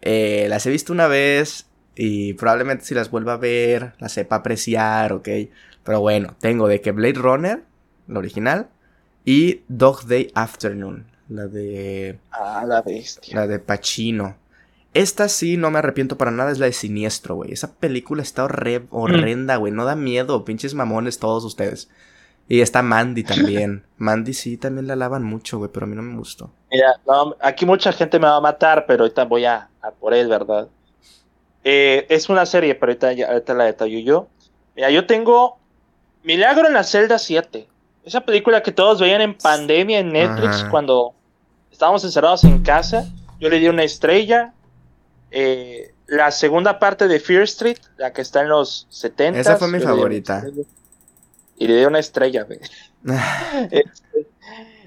[0.00, 4.36] Eh, las he visto una vez y probablemente si las vuelva a ver, las sepa
[4.36, 5.28] apreciar, ok.
[5.84, 7.62] Pero bueno, tengo de que Blade Runner,
[8.06, 8.68] la original,
[9.24, 12.18] y Dog Day Afternoon, la de.
[12.30, 13.34] Ah, la bestia.
[13.36, 14.36] La de Pacino.
[14.94, 17.52] Esta sí no me arrepiento para nada, es la de Siniestro, güey.
[17.52, 18.88] Esa película está mm.
[18.90, 19.72] horrenda, güey.
[19.72, 21.88] No da miedo, pinches mamones todos ustedes.
[22.48, 23.84] Y está Mandy también.
[23.98, 26.50] Mandy sí, también la alaban mucho, güey, pero a mí no me gustó.
[26.70, 26.98] Mira,
[27.40, 29.68] aquí mucha gente me va a matar, pero ahorita voy a,
[30.00, 30.68] por él, ¿verdad?
[31.62, 34.28] Eh, es una serie, pero ahorita, ahorita la detallo yo.
[34.74, 35.58] Mira, yo tengo
[36.22, 37.68] Milagro en la celda 7.
[38.04, 41.14] Esa película que todos veían en pandemia en Netflix cuando
[41.78, 43.06] estábamos encerrados en casa.
[43.38, 44.52] Yo le di una estrella.
[45.30, 49.38] Eh, la segunda parte de Fear Street, la que está en los 70.
[49.38, 50.44] Esa fue mi favorita.
[51.56, 52.46] Y le di una estrella.
[53.70, 54.26] Este,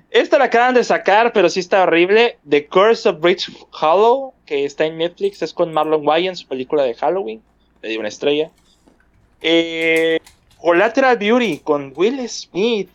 [0.10, 2.38] esta la acaban de sacar, pero sí está horrible.
[2.50, 6.84] The Curse of Bridge Hollow, que está en Netflix, es con Marlon Wayans, su película
[6.84, 7.42] de Halloween.
[7.82, 8.52] Le di una estrella.
[9.40, 10.20] Eh,
[10.60, 12.92] Collateral Beauty con Will Smith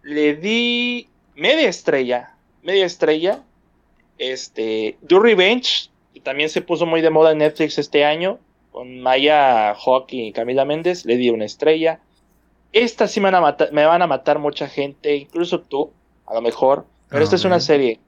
[0.00, 2.37] le di media estrella.
[2.62, 3.42] Media estrella.
[4.18, 4.98] Este.
[5.02, 5.90] Do Revenge.
[6.14, 8.38] Que también se puso muy de moda en Netflix este año.
[8.72, 11.04] Con Maya Hawk y Camila Méndez.
[11.04, 12.00] Le di una estrella.
[12.72, 15.16] Esta sí me van a matar, me van a matar mucha gente.
[15.16, 15.92] Incluso tú.
[16.26, 16.86] A lo mejor.
[17.08, 18.00] Pero esta es una serie.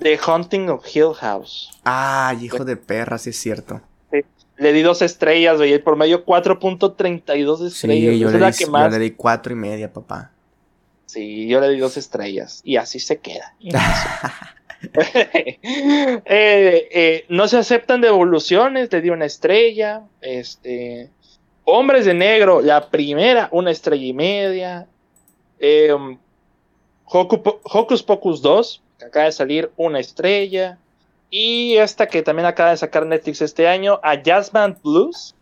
[0.00, 1.70] The Hunting of Hill House.
[1.84, 3.80] Ah, hijo de perra, sí es cierto.
[4.58, 5.78] Le di dos estrellas, güey.
[5.82, 7.74] Por medio 4.32 estrellas.
[7.74, 7.86] Sí,
[8.18, 10.32] yo, le, di, yo le di cuatro y media, papá.
[11.16, 12.60] Sí, yo le di dos estrellas.
[12.62, 13.54] Y así se queda.
[14.92, 20.02] Eh, eh, no se aceptan devoluciones, le di una estrella.
[20.20, 21.08] Este.
[21.64, 24.86] Hombres de Negro, la primera, una estrella y media.
[25.58, 25.96] Eh,
[27.06, 30.78] Hocus Pocus 2, que acaba de salir, una estrella.
[31.30, 35.34] Y esta que también acaba de sacar Netflix este año, a Jazzman Blues,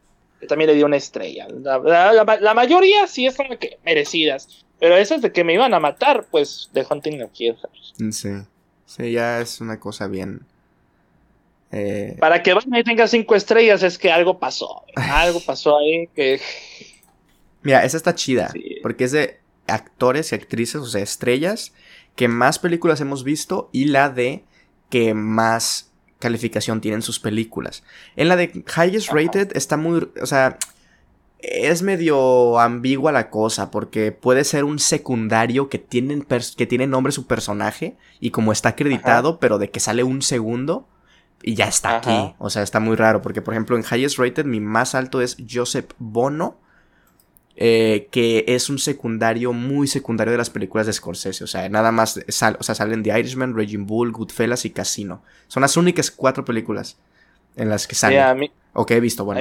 [0.45, 1.47] también le dio una estrella.
[1.49, 4.64] La, mayoría sí es como que merecidas.
[4.80, 7.57] Pero esas de que me iban a matar, pues de Hunting of Hill
[8.11, 8.30] Sí.
[8.86, 10.42] Sí, ya es una cosa bien.
[11.72, 12.16] Eh...
[12.20, 14.84] Para que Batman tenga cinco estrellas es que algo pasó.
[14.97, 16.40] algo pasó ahí que.
[17.62, 18.53] Mira, esa está chida.
[18.82, 21.72] Porque es de actores y actrices, o sea, estrellas,
[22.14, 24.45] que más películas hemos visto y la de
[24.90, 27.82] que más calificación tienen sus películas.
[28.16, 30.58] En la de Highest Rated está muy, o sea,
[31.38, 36.24] es medio ambigua la cosa porque puede ser un secundario que tiene,
[36.56, 40.88] que tiene nombre su personaje y como está acreditado, pero de que sale un segundo
[41.42, 42.34] y ya está aquí.
[42.38, 45.36] O sea, está muy raro porque, por ejemplo, en Highest Rated mi más alto es
[45.50, 46.58] Joseph Bono
[47.57, 51.44] eh, que es un secundario muy secundario de las películas de Scorsese.
[51.44, 55.22] O sea, nada más o sea, salen The Irishman, Raging Bull, Goodfellas y Casino.
[55.46, 56.96] Son las únicas cuatro películas
[57.57, 58.50] en las que salen.
[58.72, 59.40] o que he visto, bueno.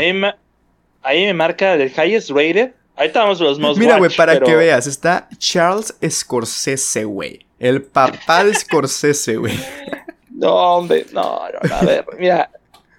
[1.02, 2.72] Ahí me, marca el highest rated.
[2.96, 7.46] Ahí estamos los most Mira, güey, para que veas, está Charles Scorsese, güey.
[7.58, 9.58] El papá de Scorsese, güey.
[10.30, 12.50] No, hombre, no, no, a ver, mira.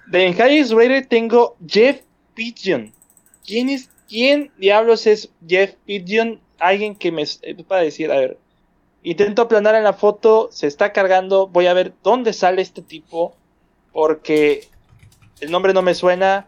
[0.06, 2.00] De highest rated tengo Jeff
[2.34, 2.92] Pigeon.
[3.46, 6.40] ¿Quién es ¿Quién diablos es Jeff Pigeon?
[6.58, 7.24] Alguien que me
[7.66, 8.38] para decir, a ver,
[9.02, 13.34] intento aplanar en la foto, se está cargando, voy a ver dónde sale este tipo,
[13.92, 14.68] porque
[15.40, 16.46] el nombre no me suena.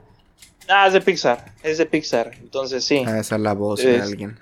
[0.69, 3.05] Ah, es de Pixar, es de Pixar, entonces sí.
[3.07, 4.39] Ah, esa es la voz de alguien.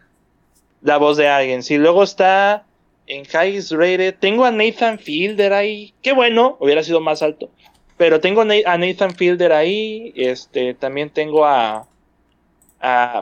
[0.80, 1.76] La voz de alguien, sí.
[1.76, 2.66] Luego está
[3.06, 4.16] en Highest Rated.
[4.18, 5.94] Tengo a Nathan Fielder ahí.
[6.02, 7.50] Qué bueno, hubiera sido más alto.
[7.96, 10.12] Pero tengo a Nathan Fielder ahí.
[10.16, 11.86] Este, también tengo a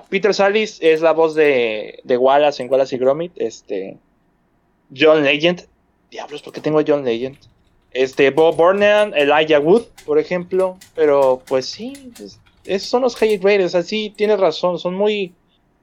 [0.09, 3.33] Peter Salis es la voz de, de, Wallace en Wallace y Gromit.
[3.37, 3.97] Este,
[4.97, 5.67] John Legend.
[6.11, 7.37] Diablos, ¿por qué tengo a John Legend?
[7.93, 10.79] Este, Bob Burnham, Elijah Wood, por ejemplo.
[10.95, 12.13] Pero pues sí,
[12.65, 13.75] esos son los high raters.
[13.75, 15.33] Así tienes razón, son muy,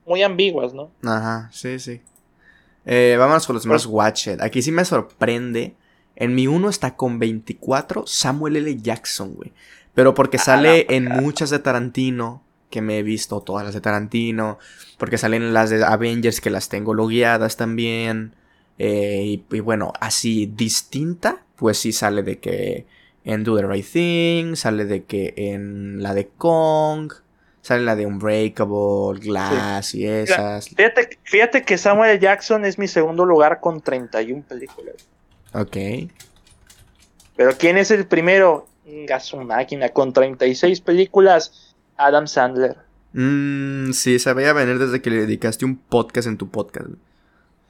[0.06, 0.92] muy ambiguas, ¿no?
[1.04, 2.02] Ajá, sí, sí.
[2.86, 4.42] Eh, vamos con los más Watched.
[4.42, 5.76] Aquí sí me sorprende.
[6.16, 8.78] En mi uno está con 24 Samuel L.
[8.82, 9.54] Jackson, güey.
[9.94, 13.82] Pero porque ah, sale en muchas de Tarantino que me he visto todas las de
[13.82, 14.60] Tarantino,
[14.98, 18.36] porque salen las de Avengers que las tengo logueadas también.
[18.78, 22.86] Eh, y, bueno, así distinta, pues sí sale de que
[23.26, 27.12] en Do the Right Thing, sale de que en la de Kong,
[27.62, 30.70] sale la de Unbreakable, Glass y esas.
[30.70, 34.96] Fíjate, fíjate que Samuel Jackson es mi segundo lugar con 31 películas.
[35.54, 35.78] Ok.
[37.36, 38.68] Pero ¿quién es el primero?
[39.08, 41.69] Gas máquina, con 36 películas,
[42.00, 42.78] Adam Sandler.
[43.14, 46.90] Mmm, sí, sabía venir desde que le dedicaste un podcast en tu podcast.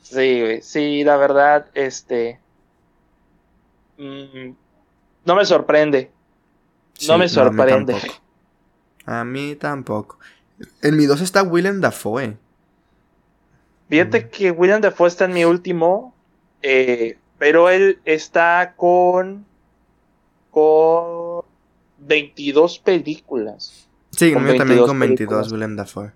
[0.02, 2.40] Sí, güey, sí, la verdad, este...
[3.98, 4.52] Mm,
[5.26, 6.12] no me sorprende.
[7.08, 7.96] no me sorprende.
[9.06, 10.20] a, mí tampoco.
[10.82, 12.38] En mi 2 está Willem Dafoe.
[13.90, 14.30] Fíjate mm.
[14.30, 16.14] que Willem Dafoe está en mi último,
[16.62, 19.46] eh, pero él está con
[20.52, 21.46] con
[22.00, 23.89] 22 películas.
[24.12, 26.12] Sí, con también con 22 Willem Dafoe.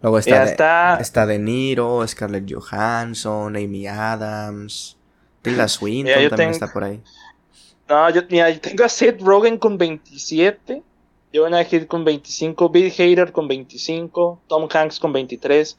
[0.00, 1.26] Luego está, está...
[1.26, 4.96] De, Niro, Scarlett Johansson, Amy Adams,
[5.42, 7.02] Tilda Swinton también está por ahí.
[7.88, 10.82] No, yo, tengo a Seth Rogen con 27,
[11.34, 15.76] Jonah Hill con 25, Bill Hader con 25, Tom Hanks con 23,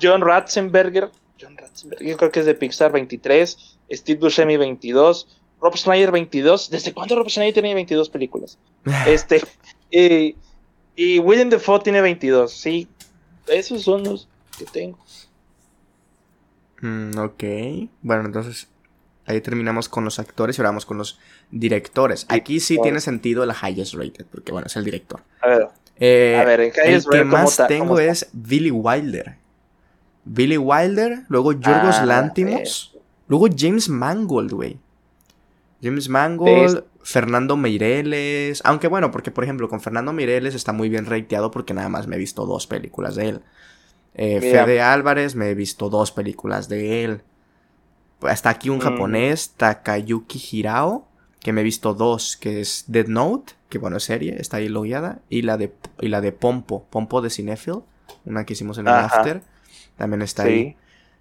[0.00, 5.76] John Ratzenberger, John Ratzenberger, yo creo que es de Pixar 23, Steve Buscemi 22, Rob
[5.76, 6.70] Schneider 22.
[6.70, 8.58] ¿Desde cuándo Rob Schneider tiene 22 películas?
[9.06, 9.42] este,
[9.90, 10.36] y,
[10.96, 12.88] y William Defoe tiene 22, sí.
[13.46, 14.28] Esos son los
[14.58, 14.98] que tengo.
[16.80, 17.44] Mm, ok.
[18.02, 18.68] Bueno, entonces
[19.26, 21.18] ahí terminamos con los actores y ahora vamos con los
[21.50, 22.26] directores.
[22.28, 25.20] Aquí sí tiene sentido el highest rated, porque bueno, es el director.
[25.42, 25.68] A ver.
[25.98, 29.36] Eh, a ver, ¿en el que más tengo es Billy Wilder.
[30.24, 32.96] Billy Wilder, luego Yorgos ah, Lantimos,
[33.28, 34.78] luego James Mangold, güey.
[35.82, 38.62] James Mangold, Fernando Meireles.
[38.64, 42.08] Aunque bueno, porque por ejemplo con Fernando Meireles está muy bien reiteado porque nada más
[42.08, 43.40] me he visto dos películas de él.
[44.14, 47.22] Eh, Fede Álvarez, me he visto dos películas de él.
[48.22, 48.80] Hasta aquí un mm.
[48.80, 51.06] japonés, Takayuki Hirao,
[51.38, 54.68] que me he visto dos, que es Dead Note, que bueno, es serie, está ahí
[54.68, 57.82] logueada, y la de, y la de Pompo, Pompo de Cinefield,
[58.24, 59.42] una que hicimos en el After,
[59.96, 60.76] también está ahí.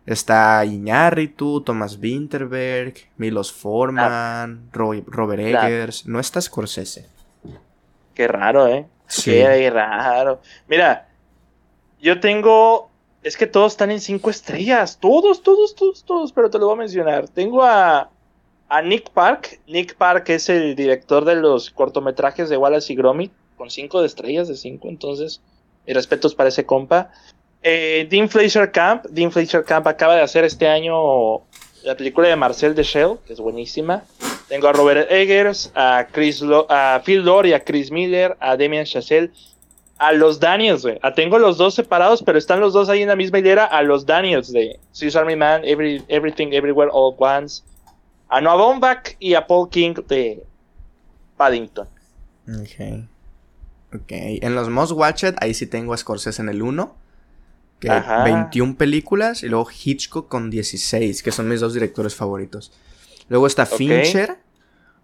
[0.06, 6.06] Está Iñárritu, Thomas Winterberg, Milos Forman, Robert Eggers.
[6.06, 7.08] No está Scorsese.
[8.14, 8.88] Qué raro, ¿eh?
[9.08, 9.32] Sí.
[9.32, 10.42] Qué raro.
[10.68, 11.10] Mira,
[12.00, 12.90] yo tengo.
[13.24, 15.00] Es que todos están en cinco estrellas.
[15.00, 16.32] Todos, todos, todos, todos.
[16.32, 17.28] Pero te lo voy a mencionar.
[17.28, 18.12] Tengo a,
[18.70, 19.60] a Nick Park.
[19.68, 23.34] Nick Park es el director de los cortometrajes de Wallace y Gromit.
[23.58, 24.88] Con cinco de estrellas de cinco.
[24.88, 25.42] Entonces,
[25.88, 27.12] mis respetos para ese compa.
[27.68, 29.06] Eh, Dean Fleischer Camp.
[29.10, 31.42] Dean Fleischer Camp acaba de hacer este año
[31.84, 34.04] la película de Marcel de Shell, que es buenísima.
[34.48, 38.86] Tengo a Robert Eggers, a, Chris a Phil Lord y a Chris Miller, a Demian
[38.86, 39.32] Chazelle,
[39.98, 41.00] a los Daniels, güey.
[41.16, 43.66] Tengo los dos separados, pero están los dos ahí en la misma hilera.
[43.66, 47.64] A los Daniels de Swiss Army Man, Everything Everywhere All Once.
[48.30, 50.44] A Noah Baumbach y a Paul King de
[51.36, 51.88] Paddington.
[52.48, 53.10] Ok.
[53.92, 54.12] Ok.
[54.12, 57.05] En los Most Watched, ahí sí tengo a Scorsese en el 1
[57.90, 62.72] que 21 películas y luego Hitchcock con 16, que son mis dos directores favoritos.
[63.30, 64.38] Luego está Fincher,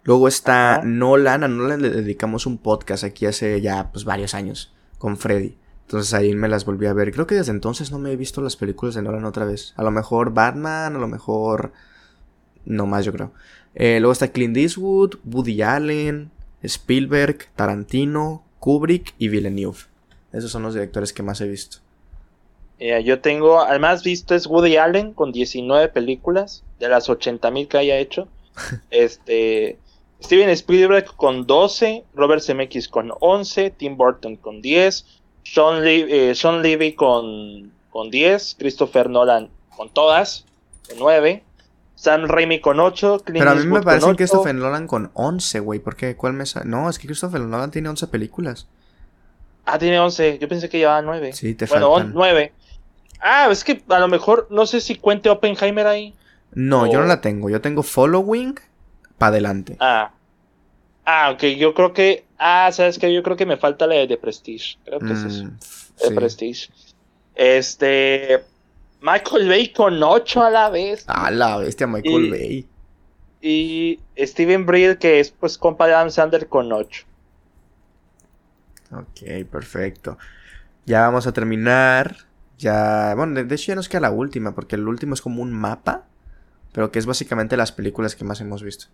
[0.03, 4.73] luego está Nolan, a Nolan le dedicamos un podcast aquí hace ya pues varios años
[4.97, 5.57] con Freddy.
[5.91, 7.11] Entonces ahí me las volví a ver.
[7.11, 9.73] Creo que desde entonces no me he visto las películas de Nolan otra vez.
[9.75, 11.73] A lo mejor Batman, a lo mejor...
[12.63, 13.33] No más yo creo.
[13.73, 19.79] Eh, luego está Clint Eastwood, Woody Allen, Spielberg, Tarantino, Kubrick y Villeneuve.
[20.31, 21.79] Esos son los directores que más he visto.
[22.83, 27.51] Eh, yo tengo, al más visto es Woody Allen con 19 películas, de las 80
[27.51, 28.27] mil que haya hecho.
[28.89, 29.77] este,
[30.19, 35.05] Steven Spielberg con 12, Robert Zemeckis con 11, Tim Burton con 10,
[35.43, 40.45] Sean, eh, Levy con, con 10, Christopher Nolan con todas,
[40.89, 41.43] con 9,
[41.93, 45.59] Sam Raimi con 8, Clint Pero a mí me parece que Christopher Nolan con 11,
[45.59, 46.15] güey, ¿por qué?
[46.15, 48.65] ¿Cuál me No, es que Christopher Nolan tiene 11 películas.
[49.65, 51.33] Ah, tiene 11, yo pensé que llevaba 9.
[51.33, 52.13] Sí, te bueno, faltan.
[52.15, 52.53] 9.
[53.21, 56.15] Ah, es que a lo mejor no sé si cuente Oppenheimer ahí.
[56.53, 57.49] No, yo no la tengo.
[57.49, 58.59] Yo tengo Following
[59.17, 59.77] para adelante.
[59.79, 60.11] Ah.
[61.05, 61.43] Ah, ok.
[61.57, 62.25] Yo creo que.
[62.37, 64.77] Ah, sabes que yo creo que me falta la de Prestige.
[64.83, 65.45] Creo que es eso.
[65.45, 65.57] Mm,
[66.09, 66.69] de Prestige.
[67.35, 68.43] Este.
[69.01, 71.05] Michael Bay con 8 a la vez.
[71.07, 72.67] Ah, la bestia, Michael Bay.
[73.41, 77.05] Y Steven Brill, que es pues compa de Adam Sander con 8.
[78.91, 80.17] Ok, perfecto.
[80.85, 82.15] Ya vamos a terminar
[82.61, 85.51] ya, bueno, de hecho ya nos queda la última, porque el último es como un
[85.51, 86.05] mapa,
[86.71, 88.85] pero que es básicamente las películas que más hemos visto.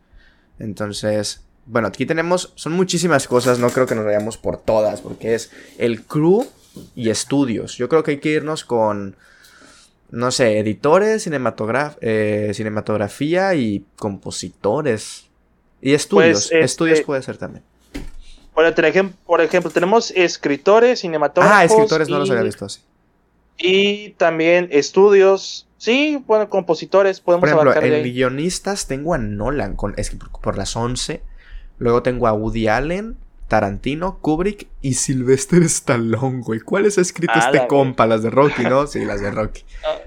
[0.57, 5.35] Entonces, bueno, aquí tenemos, son muchísimas cosas, no creo que nos vayamos por todas, porque
[5.35, 6.47] es el crew
[6.95, 7.75] y estudios.
[7.75, 9.17] Yo creo que hay que irnos con,
[10.11, 15.27] no sé, editores, eh, cinematografía y compositores.
[15.81, 17.63] Y estudios, pues, estudios este, puede ser también.
[18.53, 21.57] Por, ejemplo, tenemos escritores, cinematógrafos.
[21.57, 22.79] Ah, escritores no los había visto así.
[23.57, 25.67] Y también estudios.
[25.77, 30.57] Sí, bueno, compositores, podemos Por ejemplo, en guionistas tengo a Nolan, con, es que por,
[30.57, 31.21] las 11
[31.77, 36.59] Luego tengo a Woody Allen, Tarantino, Kubrick y Sylvester Stallone, güey.
[36.59, 38.07] ¿Cuáles ha escrito Ah, este la compa?
[38.07, 38.87] Las de Rocky, ¿no?
[38.87, 39.61] Sí, las de Rocky.
[39.85, 39.99] Ah,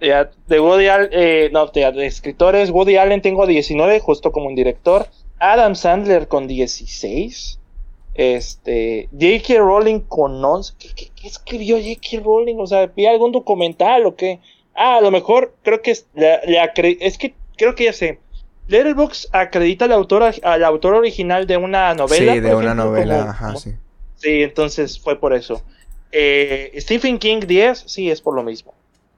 [0.00, 4.48] ya, de Woody Allen, eh, no, de, de escritores, Woody Allen tengo 19, justo como
[4.48, 5.06] un director.
[5.38, 7.58] Adam Sandler con 16.
[8.14, 9.58] Este, J.K.
[9.58, 10.74] Rowling con 11.
[10.78, 12.22] ¿Qué, qué- qué escribió J.K.
[12.24, 12.56] Rowling?
[12.58, 14.40] O sea, ¿vi algún documental o qué?
[14.74, 18.18] Ah, a lo mejor creo que es, acre- es que creo que ya sé.
[18.66, 22.32] Letterboxd acredita al autor, al autor original de una novela.
[22.34, 23.70] sí, de una novela, como- ajá, como- sí.
[24.16, 25.62] Sí, entonces fue por eso.
[26.12, 28.72] Eh, Stephen King 10, sí, es por lo mismo.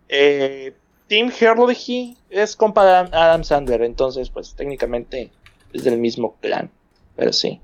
[0.08, 0.72] Eh,
[1.06, 5.30] Tim Herlihy es compa de Adam Sandler, entonces pues técnicamente
[5.72, 6.70] es del mismo clan,
[7.14, 7.60] pero sí.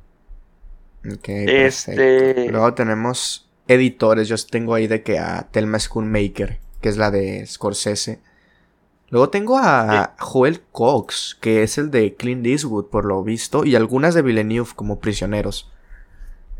[1.06, 2.52] Ok, Este- perfecto.
[2.52, 4.28] Luego tenemos editores.
[4.28, 8.20] Yo tengo ahí de que a Thelma Schoonmaker, que es la de Scorsese.
[9.10, 13.74] Luego tengo a Joel Cox, que es el de Clint Eastwood, por lo visto, y
[13.76, 15.70] algunas de Villeneuve como prisioneros.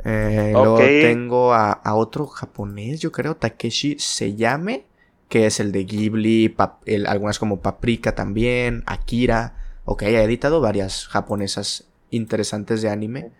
[0.04, 4.84] Eh, Luego tengo a, a otro japonés, yo creo, Takeshi Seyame,
[5.28, 9.54] que es el de Ghibli, pap- el- algunas como Paprika también, Akira.
[9.84, 13.30] Ok, ha editado varias japonesas interesantes de anime.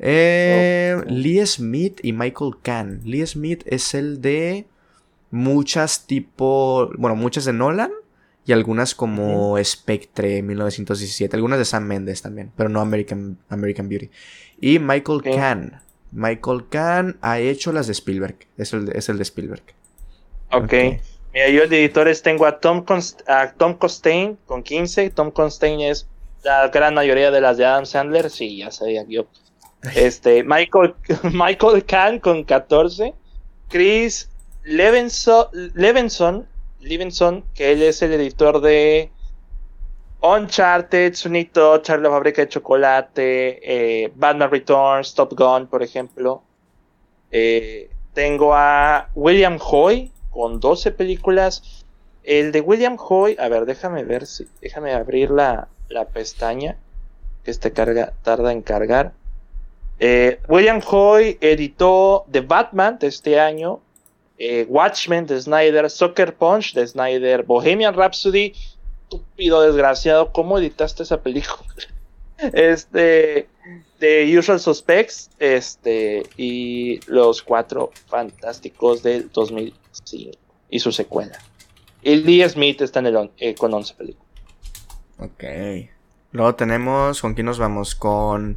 [0.00, 1.04] Eh, Ok.
[1.08, 3.00] Lee Smith y Michael Kahn.
[3.04, 4.66] Lee Smith es el de
[5.30, 7.92] muchas tipo, bueno, muchas de Nolan
[8.46, 14.10] y algunas como Spectre 1917, algunas de Sam Mendes también, pero no American, American Beauty.
[14.60, 15.22] Y Michael.
[15.22, 15.80] Kahn.
[16.12, 19.62] Michael Kahn ha hecho las de Spielberg, es el de, es el de Spielberg.
[20.50, 20.64] Ok.
[20.64, 20.72] Ok.
[21.32, 25.10] Mira, yo de editores tengo a Tom, Const- a Tom Costain con 15.
[25.10, 26.08] Tom Costain es
[26.42, 28.30] la gran mayoría de las de Adam Sandler.
[28.30, 29.26] Sí, ya sabía yo.
[29.94, 30.94] Este, Michael,
[31.32, 33.14] Michael Kahn con 14.
[33.68, 34.28] Chris
[34.64, 36.46] Levinson, Levinson,
[36.80, 39.10] Levinson, que él es el editor de
[40.22, 46.42] Uncharted, Sunito, Charlie la fábrica de chocolate, eh, Batman Returns, Top Gun, por ejemplo.
[47.30, 51.84] Eh, tengo a William Hoy con 12 películas.
[52.22, 56.76] El de William Hoy, a ver, déjame ver si, déjame abrir la, la pestaña
[57.44, 59.12] que este carga, tarda en cargar.
[60.00, 63.80] Eh, William Hoy editó The Batman de este año,
[64.38, 68.54] eh, Watchmen de Snyder, Soccer Punch de Snyder, Bohemian Rhapsody.
[69.02, 71.68] Estúpido desgraciado, ¿cómo editaste esa película?
[72.54, 73.48] Este,
[73.98, 80.38] The Usual Suspects, este, y Los Cuatro Fantásticos del 2005
[80.70, 81.38] y su secuela.
[82.02, 84.26] Y Lee Smith está en el on- eh, con 11 películas.
[85.18, 85.44] Ok.
[86.32, 87.94] Luego tenemos, ¿con quién nos vamos?
[87.94, 88.56] Con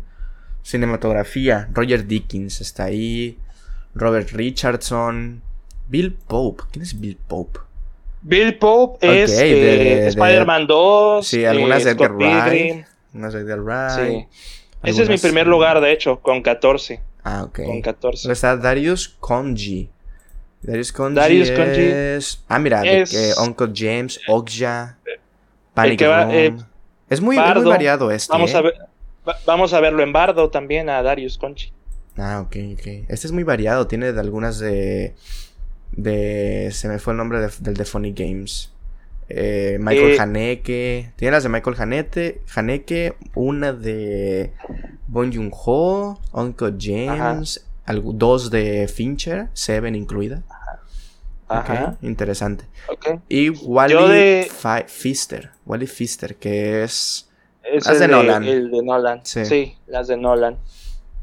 [0.64, 1.70] cinematografía.
[1.74, 3.38] Roger Dickens está ahí.
[3.94, 5.42] Robert Richardson.
[5.88, 6.64] Bill Pope.
[6.72, 7.60] ¿Quién es Bill Pope?
[8.22, 11.28] Bill Pope es eh, de- de- Spider-Man 2.
[11.28, 12.86] Sí, algunas eh, de Edgar Wright.
[13.12, 13.92] No sé, Edgar Wright.
[14.10, 14.28] Sí.
[14.82, 17.02] Ese es mi algunas, primer eh, lugar, de hecho, con 14.
[17.24, 17.62] Ah, ok.
[17.66, 18.28] Con 14.
[18.28, 19.90] Luego está Darius Conji.
[20.62, 22.44] Darius Conji Darius Conji es...
[22.48, 24.98] Ah, mira, de es- Uncle James, Okja,
[25.74, 26.34] Panic que va, Room.
[26.34, 26.56] eh,
[27.10, 28.58] es, muy, es muy variado este, Vamos ¿eh?
[28.58, 28.74] a ver.
[29.28, 31.72] Va- Vamos a verlo en Bardo también, a Darius Conchi.
[32.18, 32.88] Ah, ok, ok.
[33.10, 33.88] Este es muy variado.
[33.88, 35.16] Tiene de algunas de.
[35.92, 36.70] de.
[36.72, 38.72] Se me fue el nombre de- del de Funny Games.
[39.30, 41.14] Eh, Michael Eh, Haneke.
[41.16, 42.42] Tiene las de Michael Haneke.
[42.56, 43.16] Haneke.
[43.36, 44.54] Una de.
[45.08, 46.20] Bon Joon Ho.
[46.34, 47.66] Uncle James.
[47.88, 49.50] dos de Fincher.
[49.54, 50.44] Seven incluida.
[51.50, 51.96] Ajá.
[52.00, 52.66] Ok, interesante.
[52.90, 53.20] ok.
[53.30, 55.52] Y Wally de- Fi- Pfister.
[55.66, 57.30] Wally Pfister, que es.
[57.64, 58.44] Es Las el de Nolan.
[58.44, 59.22] El de Nolan.
[59.24, 59.46] Sí.
[59.46, 60.58] Sí, las de Nolan.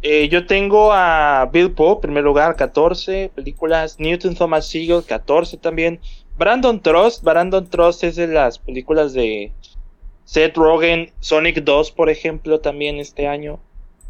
[0.03, 4.01] Eh, yo tengo a Bill Pope, primer lugar, 14 películas.
[4.01, 6.01] Newton Thomas Sigel, 14 también.
[6.39, 9.53] Brandon Trust, Brandon Trust es de las películas de
[10.25, 13.61] Seth Rogen, Sonic 2, por ejemplo, también este año.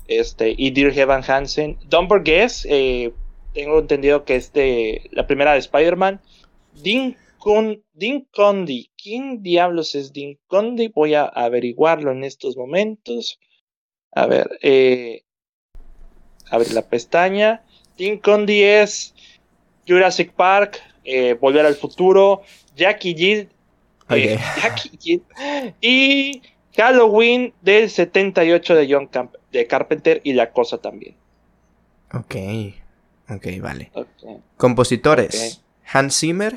[0.07, 1.77] Este, y Dear Evan Hansen.
[1.89, 3.13] Don't Burgess, eh,
[3.53, 6.21] tengo entendido que es de la primera de Spider-Man.
[6.83, 8.91] Dean, Con, Dean Condy.
[9.03, 10.89] ¿Quién diablos es Dean Condy?
[10.89, 13.41] Voy a averiguarlo en estos momentos.
[14.13, 15.23] A ver, eh,
[16.51, 17.65] abre la pestaña.
[17.97, 19.15] Dean Condy es
[19.89, 22.43] Jurassic Park, eh, Volver al Futuro,
[22.77, 23.49] Jackie Jill,
[24.11, 24.63] eh, Ok.
[24.63, 25.23] Jackie Jill,
[25.81, 26.43] y
[26.77, 31.17] Halloween del 78 de John Camp de Carpenter y La Cosa también.
[32.13, 32.37] Ok.
[33.31, 33.91] Ok, vale.
[33.95, 34.41] Ok.
[34.57, 36.55] Compositores: Hans Zimmer.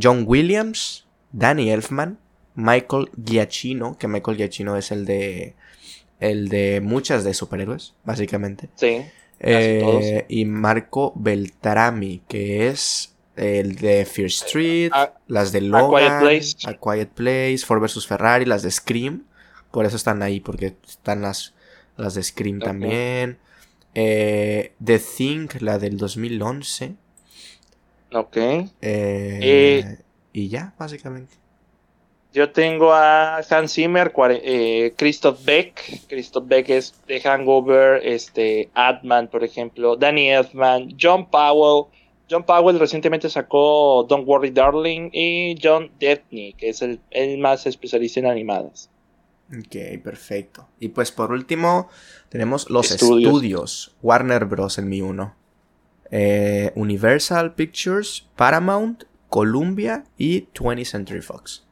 [0.00, 2.18] John Williams, Danny Elfman,
[2.54, 5.54] Michael Giacchino, que Michael Giacchino es el de
[6.20, 8.70] el de muchas de superhéroes, básicamente.
[8.76, 9.02] sí.
[9.38, 15.90] Eh, y Marco Beltrami, que es el de Fear Street, A- las de A Logan,
[15.90, 16.56] Quiet Place.
[16.64, 19.24] A Quiet Place, Ford vs Ferrari, las de Scream.
[19.70, 21.52] Por eso están ahí, porque están las
[21.98, 23.36] las de Scream también.
[23.94, 26.94] Eh, The Thing, la del 2011.
[28.12, 28.36] Ok.
[28.36, 29.98] Eh, Eh,
[30.32, 31.34] y ya, básicamente.
[32.32, 36.02] Yo tengo a Hans Zimmer, eh, Christoph Beck.
[36.06, 41.86] Christoph Beck es de Hangover, este, Atman, por ejemplo, Danny Elfman, John Powell.
[42.30, 47.66] John Powell recientemente sacó Don't Worry Darling y John Debney, que es el, el más
[47.66, 48.90] especialista en animadas.
[49.48, 50.68] Ok, perfecto.
[50.80, 51.88] Y pues por último,
[52.28, 53.32] tenemos los Estudios.
[53.32, 53.96] estudios.
[54.02, 54.76] Warner Bros.
[54.78, 55.34] en mi uno.
[56.10, 61.64] Eh, Universal Pictures, Paramount, Columbia y 20th Century Fox.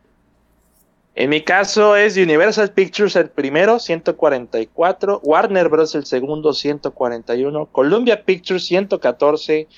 [1.17, 5.95] En mi caso es Universal Pictures el primero, 144, Warner Bros.
[5.95, 9.69] el segundo, 141, Columbia Pictures 114,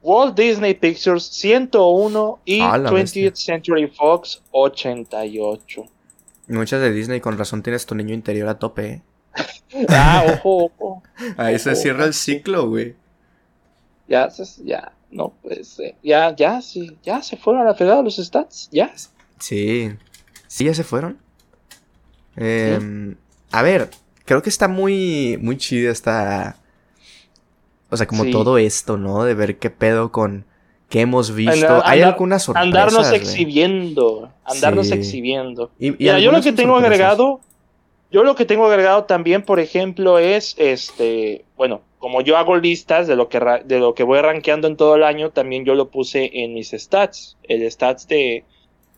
[0.00, 3.30] Walt Disney Pictures 101 y Ah, la 20th bestia.
[3.34, 5.84] Century Fox 88.
[6.48, 9.02] Muchas de Disney, con razón tienes tu niño interior a tope, ¿eh?
[9.90, 11.02] Ah, ojo, ojo.
[11.36, 12.94] Ahí se Ojo, cierra el ciclo, güey.
[14.08, 14.28] Ya,
[14.64, 18.68] ya, no, pues, eh, ya, ya, sí, ya se fueron a la fregada los stats,
[18.72, 18.92] ya.
[19.38, 19.92] Sí.
[20.46, 21.18] Sí, ya se fueron.
[22.36, 23.16] Em,
[23.50, 23.90] A ver,
[24.24, 26.56] creo que está muy, muy chida esta...
[27.90, 28.30] O sea, como Sí.
[28.30, 29.24] todo esto, ¿no?
[29.24, 30.44] De ver qué pedo con
[30.90, 31.52] qué hemos visto.
[31.66, 34.94] Andar- Hay algunas sorpresas, Andarnos exhibiendo, andarnos Sí.
[34.94, 35.70] exhibiendo.
[35.78, 36.92] Y- y Mira, yo lo que tengo sorpresas.
[36.92, 37.40] agregado,
[38.10, 43.06] yo lo que tengo agregado también, por ejemplo, es este, bueno, como yo hago listas
[43.08, 45.88] de lo que de lo que voy rankeando en todo el año, también yo lo
[45.90, 48.44] puse en mis stats, el stats de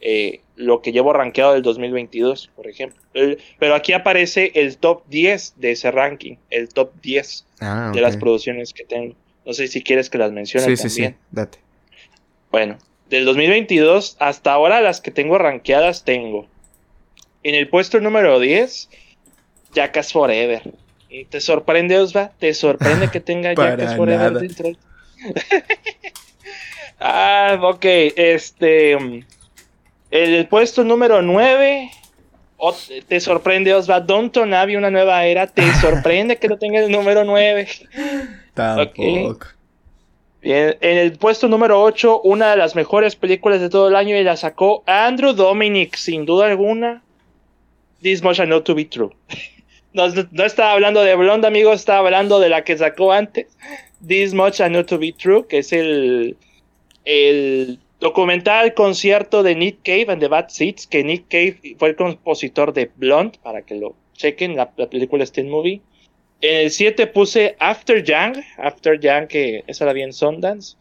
[0.02, 2.98] eh, lo que llevo rankeado del 2022, por ejemplo.
[3.12, 8.00] El- pero aquí aparece el top 10 de ese ranking, el top 10 Ah, de
[8.00, 9.14] las producciones que tengo.
[9.44, 11.12] No sé si quieres que las mencione Sí, sí, también.
[11.12, 11.18] sí.
[11.32, 11.58] Date.
[12.50, 12.78] Bueno,
[13.10, 16.46] del 2022 hasta ahora las que tengo rankeadas tengo.
[17.42, 18.88] En el puesto número 10,
[19.74, 20.62] Jackass Forever.
[21.10, 22.30] ¿Y ¿Te sorprende, Osva?
[22.38, 24.70] ¿Te sorprende que tenga Jackass Forever dentro?
[27.00, 29.24] ah, ok, este...
[30.10, 31.90] El puesto número 9...
[33.08, 34.00] ¿Te sorprende, Osva?
[34.00, 35.46] Downton Abbey, una nueva era.
[35.46, 37.66] ¿Te sorprende que no tenga el número 9?
[38.54, 39.46] Tampoco.
[40.42, 44.16] Bien, en el puesto número 8, una de las mejores películas de todo el año
[44.16, 47.02] y la sacó Andrew Dominic, sin duda alguna.
[48.00, 49.12] This much I know to be true.
[49.92, 53.46] No, no estaba hablando de Blonde, amigos, estaba hablando de la que sacó antes.
[54.06, 56.36] This much I know to be true, que es el,
[57.04, 61.96] el documental concierto de Nick Cave and the Bad Seeds, que Nick Cave fue el
[61.96, 65.80] compositor de Blonde, para que lo chequen, la, la película en movie.
[66.40, 70.76] En el 7 puse After Young, After Young, que esa la vi en Sundance.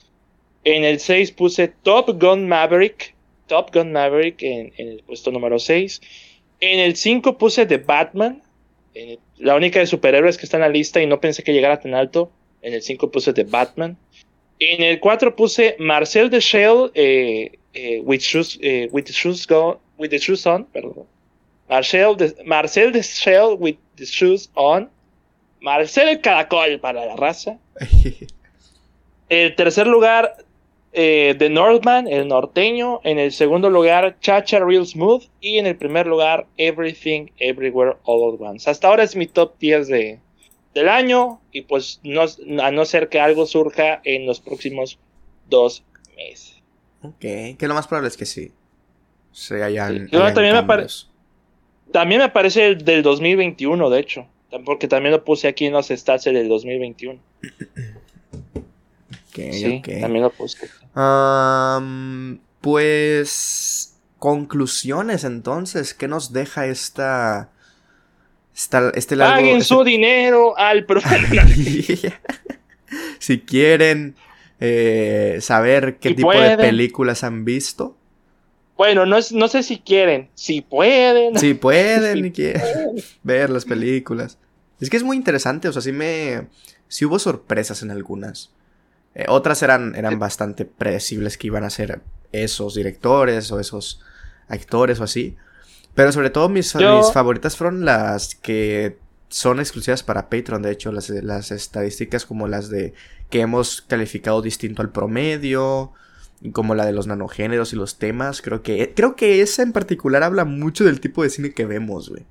[0.63, 3.15] En el 6 puse Top Gun Maverick,
[3.47, 5.99] Top Gun Maverick en, en el puesto número 6.
[6.61, 8.41] En el 5 puse The Batman,
[8.93, 11.79] el- la única de superhéroes que está en la lista y no pensé que llegara
[11.79, 12.31] tan alto.
[12.61, 13.97] En el 5 puse The Batman.
[14.59, 19.45] En el 4 puse Marcel the Shell eh, eh, with, shoes, eh, with, the shoes
[19.47, 20.65] go- with the shoes on.
[20.65, 21.05] Perdón.
[21.69, 24.89] Marcel the, Marcel the Shell with the shoes on.
[25.61, 27.57] Marcel el Caracol para la raza.
[29.29, 30.37] El tercer lugar,
[31.01, 32.99] eh, The Northman, el norteño.
[33.05, 35.23] En el segundo lugar, Chacha Real Smooth.
[35.39, 38.69] Y en el primer lugar, Everything Everywhere All at Once.
[38.69, 40.19] Hasta ahora es mi top 10 de,
[40.73, 41.39] del año.
[41.53, 42.25] Y pues no,
[42.61, 44.99] a no ser que algo surja en los próximos
[45.49, 45.85] dos
[46.17, 46.61] meses.
[47.01, 48.51] ok, que lo más probable es que sí.
[49.31, 50.09] Se hayan.
[50.09, 50.15] Sí.
[50.17, 50.87] Hayan también me pare-.
[51.93, 54.27] También me aparece el del 2021, de hecho.
[54.65, 57.19] Porque también lo puse aquí en los stats el del 2021.
[59.51, 60.69] Sí, también lo puse.
[62.61, 63.95] Pues.
[64.17, 65.93] Conclusiones entonces.
[65.93, 67.49] ¿Qué nos deja esta.
[68.53, 69.35] esta este largo.
[69.35, 70.85] Paguen este- su dinero al
[73.19, 74.15] si quieren
[74.59, 77.95] eh, saber qué Si tipo de películas han visto.
[78.75, 81.37] Bueno, no, es- no sé si quieren, si pueden.
[81.37, 82.33] Si pueden
[83.23, 84.37] ver las películas.
[84.81, 86.47] Es que es muy interesante, o sea, sí me...
[86.87, 88.51] Sí hubo sorpresas en algunas.
[89.19, 92.01] Eh, otras eran, eran bastante predecibles que iban a ser
[92.31, 94.01] esos directores o esos
[94.47, 95.35] actores o así.
[95.95, 98.97] Pero sobre todo mis, Yo- mis favoritas fueron las que
[99.27, 100.61] son exclusivas para Patreon.
[100.61, 102.93] De hecho, las, las estadísticas como las de
[103.29, 105.91] que hemos calificado distinto al promedio,
[106.53, 108.41] como la de los nanogéneros y los temas.
[108.41, 112.09] Creo que, creo que esa en particular habla mucho del tipo de cine que vemos,
[112.09, 112.23] güey.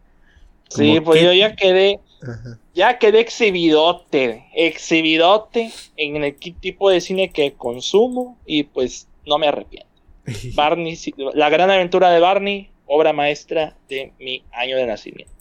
[0.71, 2.59] Sí, pues que- yo ya quedé, Ajá.
[2.75, 9.49] ya quedé exhibidote, exhibidote en el tipo de cine que consumo y pues no me
[9.49, 9.89] arrepiento.
[10.55, 10.99] Barney,
[11.35, 15.33] la gran aventura de Barney, obra maestra de mi año de nacimiento.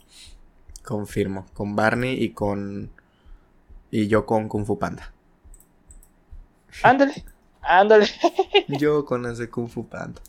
[0.84, 1.46] Confirmo.
[1.54, 2.92] Con Barney y con.
[3.92, 5.14] Y yo con Kung Fu Panda.
[6.84, 7.26] Ándale,
[7.62, 8.08] ándale.
[8.68, 10.22] yo con ese Kung Fu Panda.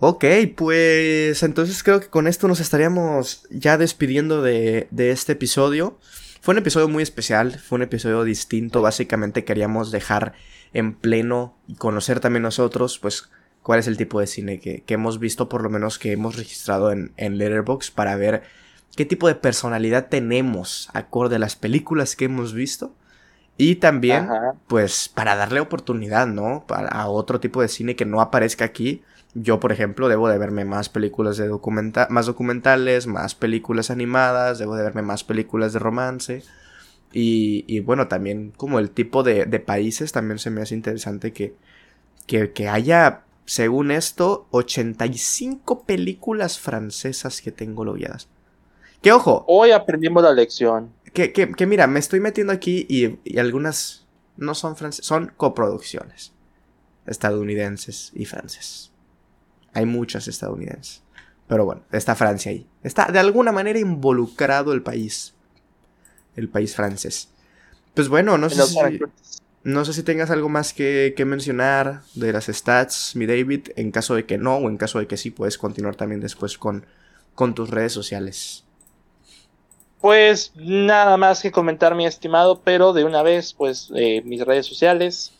[0.00, 0.24] Ok,
[0.56, 5.98] pues entonces creo que con esto nos estaríamos ya despidiendo de, de, este episodio.
[6.40, 8.80] Fue un episodio muy especial, fue un episodio distinto.
[8.80, 10.34] Básicamente queríamos dejar
[10.72, 13.28] en pleno y conocer también nosotros, pues,
[13.64, 16.36] cuál es el tipo de cine que, que hemos visto, por lo menos que hemos
[16.36, 18.44] registrado en, en Letterboxd, para ver
[18.94, 22.94] qué tipo de personalidad tenemos acorde a las películas que hemos visto.
[23.56, 24.28] Y también,
[24.68, 26.64] pues, para darle oportunidad, ¿no?
[26.68, 29.02] Para, a otro tipo de cine que no aparezca aquí
[29.42, 34.58] yo, por ejemplo, debo de verme más películas de documenta más documentales, más películas animadas,
[34.58, 36.42] debo de verme más películas de romance.
[37.12, 41.32] Y, y bueno, también como el tipo de, de, países, también se me hace interesante
[41.32, 41.54] que,
[42.26, 48.28] que, que haya, según esto, 85 películas francesas que tengo logueadas.
[49.00, 49.44] Que ojo.
[49.48, 50.92] Hoy aprendimos la lección.
[51.14, 54.06] Que, que, que mira, me estoy metiendo aquí y, y algunas
[54.36, 56.32] no son francesas, son coproducciones
[57.06, 58.92] estadounidenses y franceses.
[59.78, 61.02] Hay muchas estadounidenses.
[61.46, 62.66] Pero bueno, está Francia ahí.
[62.82, 65.34] Está de alguna manera involucrado el país.
[66.34, 67.28] El país francés.
[67.94, 68.76] Pues bueno, no sé si,
[69.62, 73.68] no sé si tengas algo más que, que, mencionar de las stats, mi David.
[73.76, 76.58] En caso de que no, o en caso de que sí, puedes continuar también después
[76.58, 76.84] con,
[77.36, 78.64] con tus redes sociales.
[80.00, 84.66] Pues nada más que comentar, mi estimado, pero de una vez, pues eh, mis redes
[84.66, 85.34] sociales.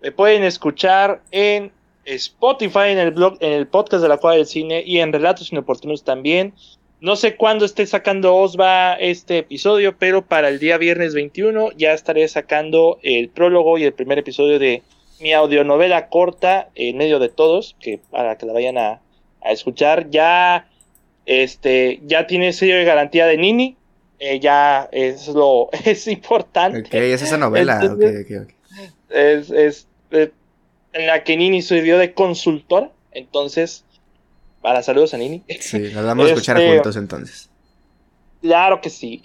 [0.00, 1.72] Me pueden escuchar en
[2.04, 5.52] Spotify, en el blog, en el podcast de la Cuadra del Cine y en Relatos
[5.52, 6.54] Inoportunos también.
[7.00, 11.94] No sé cuándo esté sacando Osva este episodio, pero para el día viernes 21 ya
[11.94, 14.82] estaré sacando el prólogo y el primer episodio de
[15.18, 19.00] mi audionovela corta en medio de todos, que para que la vayan a,
[19.42, 20.10] a escuchar.
[20.10, 20.68] Ya,
[21.24, 23.76] este, ya tiene sello de garantía de Nini.
[24.18, 26.80] Eh, ya es lo es importante.
[26.80, 27.80] Ok, es esa novela.
[27.80, 28.54] Entonces, okay, okay,
[29.08, 30.30] Es, es eh,
[30.92, 32.92] en la que Nini sirvió de consultor.
[33.12, 33.84] Entonces,
[34.60, 35.42] para saludos a Nini.
[35.60, 37.50] Sí, nos vamos a escuchar este, juntos entonces.
[38.42, 39.22] Claro que sí.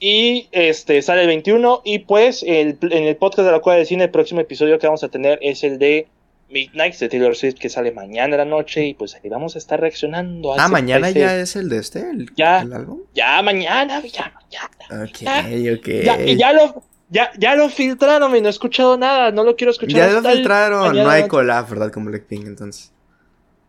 [0.00, 1.82] Y este sale el 21.
[1.84, 4.86] Y pues el, en el podcast de la Cueva de Cine, el próximo episodio que
[4.86, 6.08] vamos a tener es el de
[6.50, 8.86] Midnight de Taylor Swift, que sale mañana en la noche.
[8.86, 12.00] Y pues ahí vamos a estar reaccionando a Ah, mañana ya es el de este,
[12.00, 13.00] el, ya, el álbum.
[13.14, 15.04] Ya, mañana, ya, mañana.
[15.04, 15.88] Ok, ya, ok.
[16.04, 19.56] Ya, y ya lo, ya, ya lo filtraron y no he escuchado nada, no lo
[19.56, 19.96] quiero escuchar.
[19.96, 21.92] Ya lo filtraron, no hay collab, ¿verdad?
[21.92, 22.92] Con Blackpink entonces.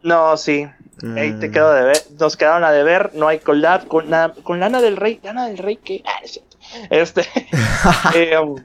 [0.02, 0.68] No, sí.
[1.02, 1.18] Mm.
[1.18, 1.98] Ahí te quedo de ver.
[2.20, 5.20] Nos quedaron a deber, no hay collab con, nada, con Lana del Rey.
[5.24, 6.04] Lana del Rey, ¿qué?
[6.06, 6.58] Ah, es cierto.
[6.90, 7.26] Este.
[8.16, 8.56] eh, um,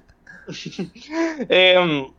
[1.48, 2.12] eh, um,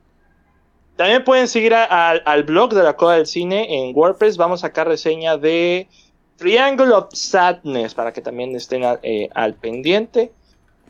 [0.95, 4.38] también pueden seguir a, a, al blog de la Coda del Cine en WordPress.
[4.38, 5.88] Vamos a sacar reseña de
[6.38, 10.32] Triangle of Sadness para que también estén a, eh, al pendiente.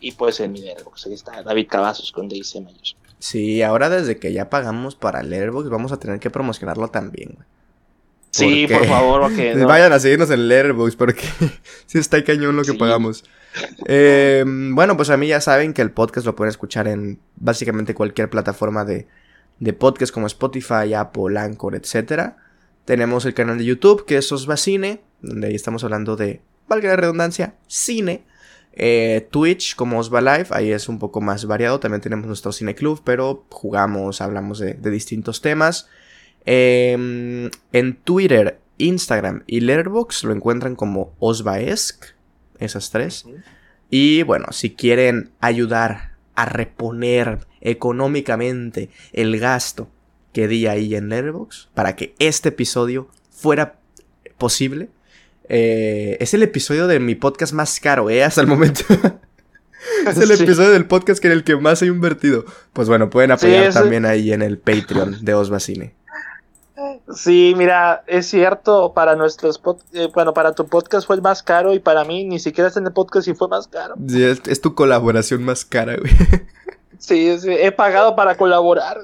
[0.05, 2.95] Y pues en mi Letterboxd, ahí está David Cavazos con DC Mayos.
[3.17, 7.47] Sí, ahora desde que ya pagamos para Letterboxd vamos a tener que promocionarlo también, güey.
[8.29, 9.65] Sí, por favor, porque no.
[9.65, 11.23] Vayan a seguirnos en Letterboxd porque
[11.87, 12.77] sí está cañón lo que sí.
[12.77, 13.23] pagamos.
[13.87, 17.95] Eh, bueno, pues a mí ya saben que el podcast lo pueden escuchar en básicamente
[17.95, 19.07] cualquier plataforma de,
[19.59, 22.33] de podcast como Spotify, Apple, Anchor, etc.
[22.85, 26.95] Tenemos el canal de YouTube que es Osvacine, donde ahí estamos hablando de, valga la
[26.95, 28.23] redundancia, cine.
[28.75, 31.79] Eh, Twitch como Osva Live, ahí es un poco más variado.
[31.79, 35.87] También tenemos nuestro Cine Club, pero jugamos, hablamos de, de distintos temas.
[36.45, 42.05] Eh, en Twitter, Instagram y Letterboxd lo encuentran como Osvaesc,
[42.59, 43.25] esas tres.
[43.89, 49.89] Y bueno, si quieren ayudar a reponer económicamente el gasto
[50.33, 53.79] que di ahí en Letterboxd para que este episodio fuera
[54.37, 54.89] posible,
[55.49, 58.23] eh, es el episodio de mi podcast más caro, ¿eh?
[58.23, 58.83] Hasta el momento.
[60.07, 60.43] es el sí.
[60.43, 62.45] episodio del podcast que en el que más he invertido.
[62.73, 65.93] Pues bueno, pueden apoyar sí, también ahí en el Patreon de Osvacine.
[67.13, 69.61] Sí, mira, es cierto, para nuestros
[69.93, 72.79] eh, bueno, para tu podcast fue el más caro y para mí ni siquiera está
[72.79, 73.95] en el podcast y fue más caro.
[74.07, 76.11] Sí, es, es tu colaboración más cara, güey.
[76.97, 78.97] Sí, sí, he pagado para colaborar.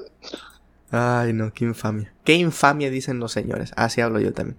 [0.90, 2.12] Ay, no, qué infamia.
[2.24, 3.72] Qué infamia dicen los señores.
[3.76, 4.58] Así hablo yo también.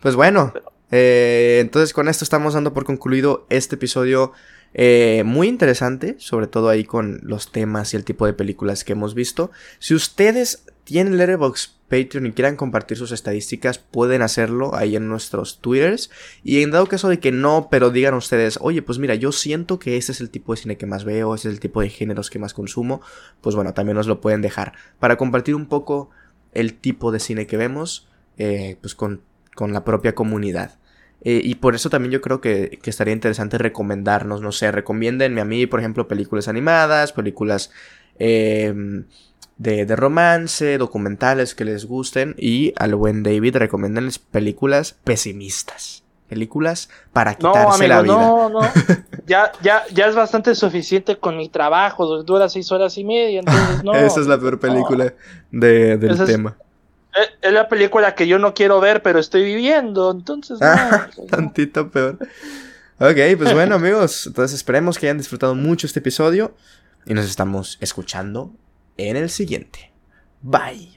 [0.00, 0.52] Pues bueno,
[0.90, 4.32] eh, entonces con esto estamos dando por concluido este episodio
[4.74, 8.92] eh, muy interesante, sobre todo ahí con los temas y el tipo de películas que
[8.92, 9.50] hemos visto.
[9.78, 15.60] Si ustedes tienen Letterboxd Patreon y quieran compartir sus estadísticas, pueden hacerlo ahí en nuestros
[15.60, 16.10] twitters.
[16.42, 19.78] Y en dado caso de que no, pero digan ustedes, oye, pues mira, yo siento
[19.78, 21.88] que ese es el tipo de cine que más veo, ese es el tipo de
[21.88, 23.00] géneros que más consumo,
[23.40, 24.74] pues bueno, también nos lo pueden dejar.
[24.98, 26.10] Para compartir un poco
[26.52, 29.22] el tipo de cine que vemos, eh, pues con,
[29.56, 30.78] con la propia comunidad.
[31.22, 35.40] Eh, y por eso también yo creo que, que, estaría interesante recomendarnos, no sé, recomiéndenme
[35.40, 37.72] a mí, por ejemplo, películas animadas, películas
[38.18, 39.06] em,
[39.56, 42.34] de, de, romance, documentales que les gusten.
[42.38, 46.04] Y al buen David recomiéndenles películas pesimistas.
[46.28, 48.14] Películas para quitarse la vida.
[48.14, 48.60] No, no,
[49.26, 53.82] ya, ya, ya es bastante suficiente con mi trabajo, dura seis horas y media, entonces
[53.84, 53.94] no.
[53.94, 55.14] Esa es la peor película
[55.50, 56.56] de, del tema.
[56.58, 56.65] Es,
[57.42, 60.58] la película que yo no quiero ver, pero estoy viviendo, entonces
[61.18, 61.26] no.
[61.26, 62.18] Tantito peor.
[62.98, 66.54] Ok, pues bueno amigos, entonces esperemos que hayan disfrutado mucho este episodio
[67.04, 68.52] y nos estamos escuchando
[68.96, 69.92] en el siguiente.
[70.40, 70.95] Bye.